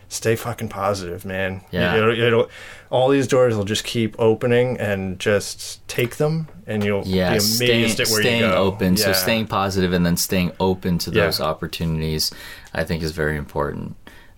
[0.08, 1.62] stay fucking positive, man.
[1.72, 1.96] Yeah.
[1.96, 2.50] It'll, it'll,
[2.90, 7.38] all these doors will just keep opening, and just take them, and you'll yeah, be
[7.38, 8.54] amazed staying, at where staying you go.
[8.56, 8.96] open.
[8.96, 11.24] So staying positive and then staying open to Yeah.
[11.24, 12.30] those opportunities,
[12.72, 13.96] I think, is very important.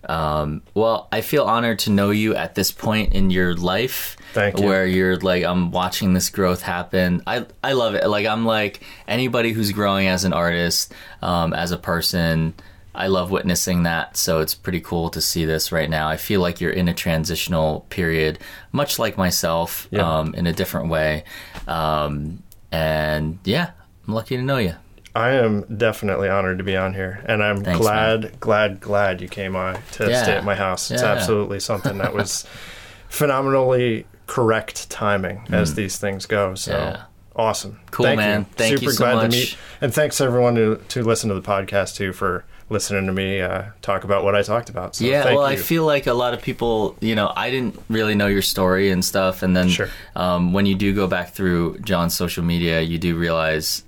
[0.09, 4.59] Um, well, I feel honored to know you at this point in your life, Thank
[4.59, 4.65] you.
[4.65, 7.21] where you're like, I'm watching this growth happen.
[7.25, 8.05] I I love it.
[8.07, 12.53] Like I'm like anybody who's growing as an artist, um, as a person.
[12.95, 16.07] I love witnessing that, so it's pretty cool to see this right now.
[16.09, 18.37] I feel like you're in a transitional period,
[18.71, 20.19] much like myself, Yeah.
[20.19, 21.23] um, in a different way.
[21.67, 23.71] Um, and yeah,
[24.07, 24.75] I'm lucky to know you.
[25.15, 29.27] I am definitely honored to be on here, and I'm Thanks, glad, glad, glad you
[29.27, 30.23] came on to Yeah.
[30.23, 30.89] stay at my house.
[30.89, 31.11] It's Yeah.
[31.11, 32.45] absolutely something that was
[33.09, 36.55] phenomenally correct timing as these things go.
[36.55, 36.91] So Mm.
[36.93, 37.01] Yeah.
[37.35, 38.39] awesome, Cool, Thank man.
[38.41, 38.45] You.
[38.55, 39.31] Thank Super you so glad much.
[39.31, 43.11] to meet, and thanks everyone to to listen to the podcast too for listening to
[43.13, 44.95] me uh, talk about what I talked about.
[44.95, 48.15] So yeah, well, I feel like a lot of people, you know, I didn't really
[48.15, 49.89] know your story and stuff, and then Sure.
[50.15, 53.83] um, when you do go back through John's social media, you do realize.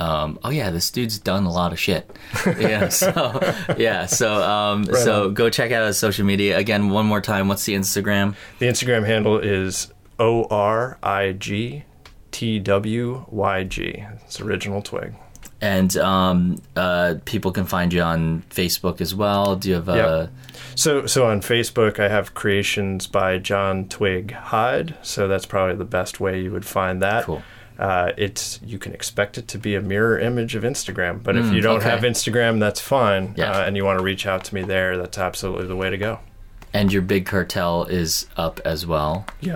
[0.00, 2.10] Um, oh yeah, this dude's done a lot of shit.
[2.60, 5.34] Yeah, so yeah, so um, so on.
[5.34, 6.88] go check out his social media again.
[6.90, 8.34] One more time, what's the Instagram?
[8.58, 11.84] the Instagram handle is O R I G
[12.32, 14.04] T W Y G.
[14.24, 15.14] It's original twig.
[15.60, 19.56] And um, uh, people can find you on Facebook as well.
[19.56, 19.96] Do you have a?
[19.96, 20.30] Yep.
[20.74, 24.96] So, so on Facebook, I have creations by John Twig Hyde.
[25.02, 27.24] So that's probably the best way you would find that.
[27.24, 27.42] Cool.
[27.80, 31.46] Uh, it's you can expect it to be a mirror image of Instagram, but if
[31.46, 31.88] Mm, you don't okay.
[31.88, 33.32] have Instagram, that's fine.
[33.38, 33.52] Yeah.
[33.52, 35.96] Uh, and you want to reach out to me there, that's absolutely the way to
[35.96, 36.18] go.
[36.74, 39.24] And your big cartel is up as well.
[39.40, 39.54] Which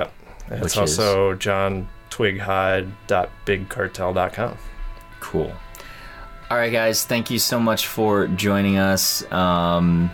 [0.50, 4.56] It's also John twighyde.bigcartel.com.
[5.20, 5.52] Cool.
[6.50, 7.04] All right, guys.
[7.04, 9.30] Thank you so much for joining us.
[9.32, 10.10] Um,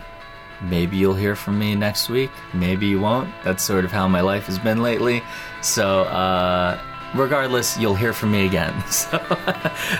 [0.61, 2.31] maybe you'll hear from me next week.
[2.53, 3.29] Maybe you won't.
[3.43, 5.21] That's sort of how my life has been lately.
[5.61, 6.79] So, uh,
[7.15, 8.73] regardless, you'll hear from me again.
[8.91, 9.17] So,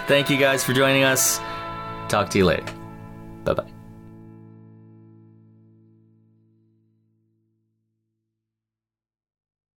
[0.07, 1.39] thank you guys for joining us.
[2.09, 2.65] Talk to you later.
[3.43, 3.70] Bye bye.